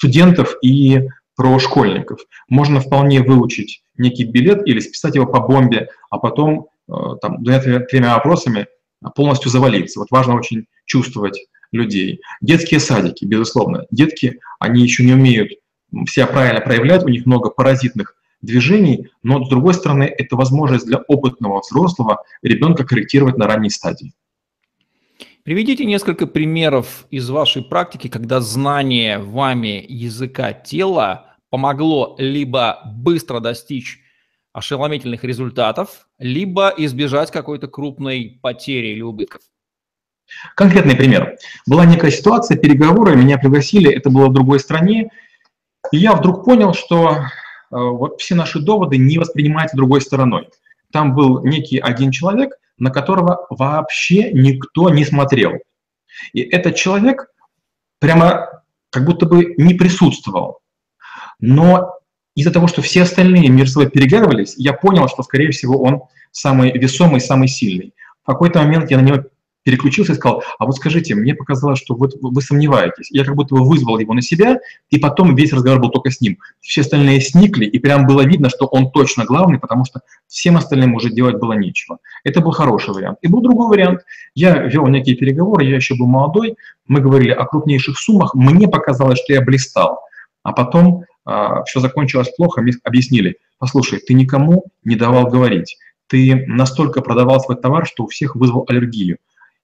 студентов 0.00 0.56
и 0.62 1.08
про 1.36 1.58
школьников. 1.58 2.20
Можно 2.48 2.80
вполне 2.80 3.20
выучить 3.22 3.82
некий 3.98 4.24
билет 4.24 4.66
или 4.66 4.80
списать 4.80 5.14
его 5.14 5.26
по 5.26 5.40
бомбе, 5.40 5.88
а 6.10 6.18
потом 6.18 6.68
э, 6.88 6.92
там, 7.20 7.42
двумя-тремя 7.42 8.14
вопросами 8.14 8.66
полностью 9.14 9.50
завалиться. 9.50 10.00
Вот 10.00 10.10
важно 10.10 10.36
очень 10.36 10.66
чувствовать 10.86 11.38
людей. 11.70 12.20
Детские 12.40 12.80
садики, 12.80 13.26
безусловно. 13.26 13.84
Детки, 13.90 14.40
они 14.58 14.82
еще 14.82 15.04
не 15.04 15.12
умеют 15.12 15.50
себя 16.08 16.26
правильно 16.26 16.60
проявлять, 16.62 17.04
у 17.04 17.08
них 17.08 17.26
много 17.26 17.50
паразитных 17.50 18.14
движений, 18.40 19.08
но, 19.22 19.44
с 19.44 19.50
другой 19.50 19.74
стороны, 19.74 20.04
это 20.04 20.34
возможность 20.34 20.86
для 20.86 20.98
опытного 21.08 21.60
взрослого 21.60 22.22
ребенка 22.42 22.84
корректировать 22.84 23.36
на 23.36 23.46
ранней 23.46 23.70
стадии. 23.70 24.14
Приведите 25.42 25.86
несколько 25.86 26.26
примеров 26.26 27.06
из 27.10 27.30
вашей 27.30 27.62
практики, 27.62 28.08
когда 28.08 28.40
знание 28.40 29.18
вами 29.18 29.84
языка 29.88 30.52
тела 30.52 31.36
помогло 31.48 32.14
либо 32.18 32.82
быстро 32.84 33.40
достичь 33.40 34.00
ошеломительных 34.52 35.24
результатов, 35.24 36.08
либо 36.18 36.74
избежать 36.76 37.30
какой-то 37.30 37.68
крупной 37.68 38.38
потери 38.42 38.88
или 38.88 39.00
убытков. 39.00 39.40
Конкретный 40.54 40.94
пример. 40.94 41.36
Была 41.66 41.86
некая 41.86 42.10
ситуация, 42.10 42.58
переговоры, 42.58 43.16
меня 43.16 43.38
пригласили, 43.38 43.90
это 43.90 44.10
было 44.10 44.28
в 44.28 44.32
другой 44.34 44.60
стране, 44.60 45.10
и 45.90 45.96
я 45.96 46.14
вдруг 46.14 46.44
понял, 46.44 46.74
что 46.74 47.12
э, 47.12 47.20
вот 47.70 48.20
все 48.20 48.34
наши 48.34 48.60
доводы 48.60 48.98
не 48.98 49.18
воспринимаются 49.18 49.76
другой 49.76 50.02
стороной. 50.02 50.50
Там 50.92 51.14
был 51.14 51.42
некий 51.44 51.78
один 51.78 52.10
человек, 52.10 52.52
на 52.80 52.90
которого 52.90 53.46
вообще 53.50 54.32
никто 54.32 54.90
не 54.90 55.04
смотрел. 55.04 55.52
И 56.32 56.40
этот 56.40 56.74
человек 56.74 57.28
прямо 58.00 58.62
как 58.90 59.04
будто 59.04 59.26
бы 59.26 59.54
не 59.56 59.74
присутствовал. 59.74 60.58
Но 61.38 61.94
из-за 62.34 62.50
того, 62.50 62.66
что 62.66 62.82
все 62.82 63.02
остальные 63.02 63.48
между 63.48 63.74
собой 63.74 63.90
переглядывались, 63.90 64.54
я 64.56 64.72
понял, 64.72 65.08
что, 65.08 65.22
скорее 65.22 65.50
всего, 65.50 65.80
он 65.80 66.02
самый 66.32 66.72
весомый, 66.72 67.20
самый 67.20 67.48
сильный. 67.48 67.94
В 68.22 68.26
какой-то 68.26 68.60
момент 68.60 68.90
я 68.90 68.98
на 68.98 69.02
него 69.02 69.24
переключился 69.70 70.12
и 70.12 70.14
сказал, 70.16 70.42
а 70.58 70.66
вот 70.66 70.74
скажите, 70.74 71.14
мне 71.14 71.32
показалось, 71.32 71.78
что 71.78 71.94
вот 71.94 72.14
вы 72.20 72.42
сомневаетесь. 72.42 73.08
Я 73.10 73.24
как 73.24 73.36
будто 73.36 73.54
бы 73.54 73.64
вызвал 73.64 73.98
его 73.98 74.14
на 74.14 74.22
себя, 74.22 74.58
и 74.90 74.98
потом 74.98 75.36
весь 75.36 75.52
разговор 75.52 75.80
был 75.80 75.90
только 75.90 76.10
с 76.10 76.20
ним. 76.20 76.38
Все 76.60 76.80
остальные 76.80 77.20
сникли, 77.20 77.66
и 77.66 77.78
прям 77.78 78.04
было 78.04 78.22
видно, 78.22 78.50
что 78.50 78.66
он 78.66 78.90
точно 78.90 79.24
главный, 79.24 79.60
потому 79.60 79.84
что 79.84 80.00
всем 80.26 80.56
остальным 80.56 80.94
уже 80.94 81.10
делать 81.10 81.36
было 81.36 81.52
нечего. 81.52 81.98
Это 82.24 82.40
был 82.40 82.50
хороший 82.50 82.92
вариант. 82.92 83.18
И 83.22 83.28
был 83.28 83.42
другой 83.42 83.68
вариант. 83.68 84.00
Я 84.34 84.58
вел 84.58 84.88
некие 84.88 85.14
переговоры, 85.14 85.64
я 85.64 85.76
еще 85.76 85.94
был 85.94 86.06
молодой, 86.06 86.56
мы 86.88 87.00
говорили 87.00 87.30
о 87.30 87.44
крупнейших 87.44 87.96
суммах, 87.96 88.34
мне 88.34 88.66
показалось, 88.66 89.20
что 89.22 89.32
я 89.32 89.40
блистал. 89.40 90.00
А 90.42 90.52
потом 90.52 91.04
а, 91.24 91.62
все 91.62 91.78
закончилось 91.78 92.32
плохо, 92.36 92.60
мне 92.60 92.72
объяснили, 92.82 93.36
послушай, 93.58 94.00
ты 94.00 94.14
никому 94.14 94.64
не 94.82 94.96
давал 94.96 95.28
говорить, 95.28 95.76
ты 96.08 96.44
настолько 96.48 97.02
продавал 97.02 97.40
свой 97.40 97.56
товар, 97.56 97.86
что 97.86 98.02
у 98.04 98.08
всех 98.08 98.34
вызвал 98.34 98.64
аллергию. 98.68 99.18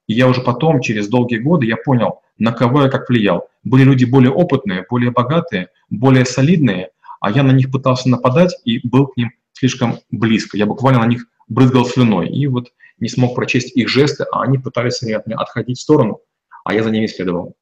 И 0.06 0.14
я 0.14 0.28
уже 0.28 0.40
потом, 0.40 0.80
через 0.80 1.08
долгие 1.08 1.38
годы, 1.38 1.66
я 1.66 1.76
понял, 1.76 2.20
на 2.38 2.52
кого 2.52 2.82
я 2.82 2.88
как 2.88 3.08
влиял. 3.08 3.48
Были 3.64 3.82
люди 3.82 4.04
более 4.04 4.30
опытные, 4.30 4.84
более 4.88 5.10
богатые, 5.10 5.68
более 5.90 6.24
солидные, 6.24 6.90
а 7.20 7.30
я 7.30 7.42
на 7.42 7.50
них 7.50 7.70
пытался 7.70 8.08
нападать 8.08 8.56
и 8.64 8.86
был 8.86 9.08
к 9.08 9.16
ним 9.16 9.32
слишком 9.52 9.98
близко. 10.10 10.56
Я 10.56 10.66
буквально 10.66 11.00
на 11.00 11.06
них 11.06 11.26
брызгал 11.48 11.84
слюной 11.86 12.28
и 12.28 12.46
вот 12.46 12.72
не 12.98 13.08
смог 13.08 13.34
прочесть 13.34 13.76
их 13.76 13.88
жесты, 13.88 14.24
а 14.32 14.42
они 14.42 14.58
пытались 14.58 15.02
от 15.02 15.26
меня 15.26 15.38
отходить 15.38 15.78
в 15.78 15.82
сторону, 15.82 16.20
а 16.64 16.74
я 16.74 16.82
за 16.82 16.90
ними 16.90 17.06
следовал. 17.06 17.56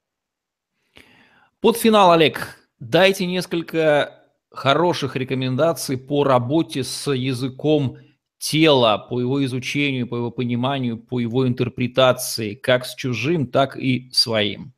Под 1.60 1.76
финал, 1.76 2.12
Олег, 2.12 2.58
дайте 2.78 3.26
несколько 3.26 4.20
хороших 4.50 5.16
рекомендаций 5.16 5.96
по 5.96 6.24
работе 6.24 6.84
с 6.84 7.10
языком 7.10 7.98
тела, 8.44 8.98
по 8.98 9.20
его 9.20 9.42
изучению, 9.46 10.06
по 10.06 10.16
его 10.16 10.30
пониманию, 10.30 10.98
по 10.98 11.18
его 11.18 11.48
интерпретации, 11.48 12.54
как 12.54 12.84
с 12.84 12.94
чужим, 12.94 13.46
так 13.46 13.76
и 13.76 14.10
своим. 14.12 14.74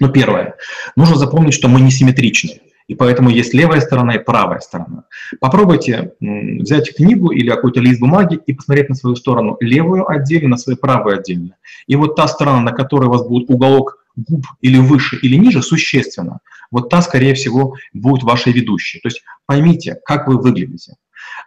Ну, 0.00 0.08
первое. 0.08 0.54
Нужно 0.94 1.16
запомнить, 1.16 1.54
что 1.54 1.68
мы 1.68 1.80
не 1.80 1.90
симметричны. 1.90 2.60
И 2.86 2.94
поэтому 2.94 3.30
есть 3.30 3.54
левая 3.54 3.80
сторона 3.80 4.16
и 4.16 4.18
правая 4.22 4.60
сторона. 4.60 5.04
Попробуйте 5.40 6.12
взять 6.20 6.94
книгу 6.94 7.32
или 7.32 7.48
какой-то 7.48 7.80
лист 7.80 7.98
бумаги 7.98 8.38
и 8.46 8.52
посмотреть 8.52 8.90
на 8.90 8.94
свою 8.94 9.16
сторону 9.16 9.56
левую 9.60 10.08
отдельно, 10.08 10.50
на 10.50 10.56
свою 10.56 10.76
правую 10.76 11.18
отдельно. 11.18 11.56
И 11.86 11.96
вот 11.96 12.14
та 12.14 12.28
сторона, 12.28 12.60
на 12.60 12.72
которой 12.72 13.06
у 13.06 13.10
вас 13.10 13.26
будет 13.26 13.50
уголок 13.50 14.04
губ 14.16 14.46
или 14.60 14.78
выше, 14.78 15.18
или 15.22 15.36
ниже, 15.36 15.62
существенно. 15.62 16.38
Вот 16.70 16.88
та, 16.88 17.02
скорее 17.02 17.34
всего, 17.34 17.74
будет 17.92 18.22
вашей 18.22 18.52
ведущей. 18.52 19.00
То 19.00 19.08
есть 19.08 19.22
поймите, 19.46 19.96
как 20.04 20.28
вы 20.28 20.40
выглядите. 20.40 20.94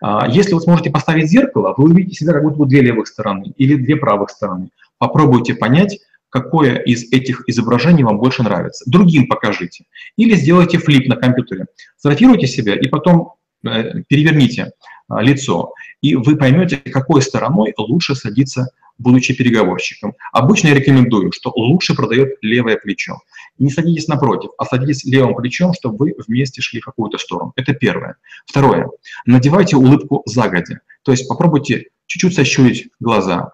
А, 0.02 0.28
если 0.28 0.54
вы 0.54 0.62
сможете 0.62 0.90
поставить 0.90 1.30
зеркало, 1.30 1.74
вы 1.78 1.86
увидите 1.86 2.16
всегда 2.16 2.34
как 2.34 2.44
будто 2.44 2.58
бы 2.58 2.66
две 2.66 2.82
левых 2.82 3.08
стороны 3.08 3.54
или 3.58 3.76
две 3.76 3.96
правых 3.96 4.30
стороны. 4.30 4.70
Попробуйте 4.98 5.56
понять, 5.56 6.00
какое 6.30 6.76
из 6.76 7.12
этих 7.12 7.44
изображений 7.48 8.04
вам 8.04 8.18
больше 8.18 8.44
нравится. 8.44 8.90
Другим 8.90 9.28
покажите. 9.28 9.86
Или 10.18 10.36
сделайте 10.36 10.78
флип 10.78 11.08
на 11.08 11.16
компьютере. 11.16 11.66
Сфотографируйте 11.98 12.48
себя 12.48 12.76
и 12.76 12.88
потом 12.88 13.34
э, 13.66 14.02
переверните 14.08 14.72
а, 15.08 15.22
лицо. 15.22 15.74
И 16.02 16.16
вы 16.16 16.36
поймете, 16.36 16.78
какой 16.78 17.22
стороной 17.22 17.74
лучше 17.78 18.16
садиться, 18.16 18.70
будучи 18.98 19.34
переговорщиком. 19.34 20.14
Обычно 20.32 20.70
я 20.70 20.74
рекомендую, 20.74 21.32
что 21.32 21.52
лучше 21.56 21.96
продает 21.96 22.38
левое 22.42 22.78
плечо. 22.78 23.20
Не 23.60 23.70
садитесь 23.70 24.08
напротив, 24.08 24.52
а 24.58 24.66
садитесь 24.66 25.04
левым 25.06 25.36
плечом, 25.36 25.74
чтобы 25.74 25.98
вы 25.98 26.16
вместе 26.28 26.62
шли 26.62 26.82
в 26.82 26.86
какую-то 26.86 27.18
сторону. 27.18 27.54
Это 27.56 27.74
первое. 27.74 28.16
Второе. 28.46 28.88
Надевайте 29.26 29.76
улыбку 29.76 30.24
загодя. 30.26 30.82
То 31.04 31.12
есть 31.12 31.28
попробуйте 31.28 31.86
чуть-чуть 32.06 32.36
сощурить 32.36 32.90
глаза, 33.00 33.52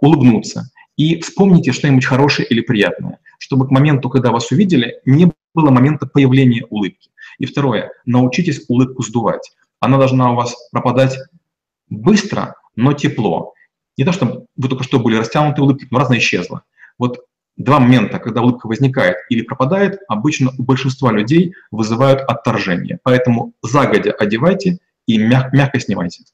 улыбнуться 0.00 0.70
и 0.96 1.20
вспомните 1.20 1.72
что-нибудь 1.72 2.04
хорошее 2.04 2.46
или 2.48 2.60
приятное, 2.60 3.18
чтобы 3.38 3.66
к 3.66 3.70
моменту, 3.70 4.10
когда 4.10 4.30
вас 4.30 4.50
увидели, 4.50 5.00
не 5.04 5.32
было 5.54 5.70
момента 5.70 6.06
появления 6.06 6.64
улыбки. 6.68 7.10
И 7.38 7.46
второе, 7.46 7.90
научитесь 8.04 8.64
улыбку 8.68 9.02
сдувать. 9.02 9.52
Она 9.80 9.98
должна 9.98 10.32
у 10.32 10.36
вас 10.36 10.54
пропадать 10.70 11.18
быстро, 11.88 12.56
но 12.76 12.92
тепло. 12.92 13.52
Не 13.96 14.04
то, 14.04 14.12
что 14.12 14.46
вы 14.56 14.68
только 14.68 14.84
что 14.84 14.98
были 14.98 15.16
растянуты 15.16 15.62
улыбки, 15.62 15.86
но 15.90 15.98
разная 15.98 16.18
исчезла. 16.18 16.62
Вот 16.98 17.20
два 17.56 17.78
момента, 17.80 18.18
когда 18.18 18.40
улыбка 18.40 18.66
возникает 18.66 19.16
или 19.28 19.42
пропадает, 19.42 20.00
обычно 20.08 20.50
у 20.58 20.62
большинства 20.62 21.12
людей 21.12 21.54
вызывают 21.70 22.20
отторжение. 22.22 22.98
Поэтому 23.02 23.52
загодя 23.62 24.12
одевайте 24.12 24.78
и 25.06 25.18
мяг- 25.18 25.52
мягко 25.52 25.78
снимайте. 25.80 26.24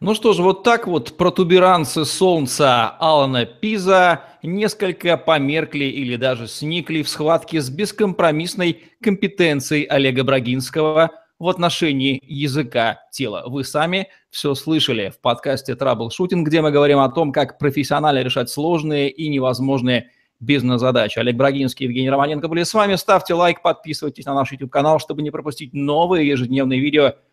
Ну 0.00 0.14
что 0.14 0.32
же, 0.32 0.42
вот 0.42 0.62
так 0.64 0.86
вот 0.86 1.18
протуберанцы 1.18 2.06
солнца 2.06 2.88
Алана 2.88 3.44
Пиза 3.44 4.22
несколько 4.42 5.18
померкли 5.18 5.84
или 5.84 6.16
даже 6.16 6.48
сникли 6.48 7.02
в 7.02 7.08
схватке 7.10 7.60
с 7.60 7.68
бескомпромиссной 7.68 8.84
компетенцией 9.02 9.84
Олега 9.84 10.24
Брагинского 10.24 11.10
в 11.40 11.48
отношении 11.48 12.22
языка 12.24 13.00
тела. 13.10 13.42
Вы 13.46 13.64
сами 13.64 14.06
все 14.30 14.54
слышали 14.54 15.10
в 15.10 15.20
подкасте 15.20 15.74
«Траблшутинг», 15.74 16.46
где 16.46 16.62
мы 16.62 16.70
говорим 16.70 17.00
о 17.00 17.08
том, 17.08 17.32
как 17.32 17.58
профессионально 17.58 18.22
решать 18.22 18.48
сложные 18.48 19.10
и 19.10 19.28
невозможные 19.28 20.10
бизнес-задачи. 20.38 21.18
Олег 21.18 21.34
Брагинский, 21.34 21.86
Евгений 21.86 22.10
Романенко 22.10 22.46
были 22.46 22.62
с 22.62 22.72
вами. 22.72 22.94
Ставьте 22.94 23.34
лайк, 23.34 23.60
подписывайтесь 23.60 24.26
на 24.26 24.34
наш 24.34 24.52
YouTube-канал, 24.52 25.00
чтобы 25.00 25.22
не 25.22 25.32
пропустить 25.32 25.74
новые 25.74 26.28
ежедневные 26.28 26.78
видео– 26.78 27.14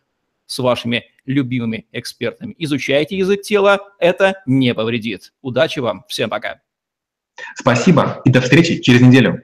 с 0.47 0.59
вашими 0.59 1.05
любимыми 1.25 1.85
экспертами. 1.91 2.55
Изучайте 2.57 3.17
язык 3.17 3.43
тела, 3.43 3.79
это 3.99 4.41
не 4.47 4.73
повредит. 4.73 5.33
Удачи 5.41 5.79
вам, 5.79 6.05
всем 6.07 6.29
пока. 6.29 6.61
Спасибо 7.55 8.21
и 8.25 8.31
до 8.31 8.41
встречи 8.41 8.81
через 8.81 9.01
неделю. 9.01 9.43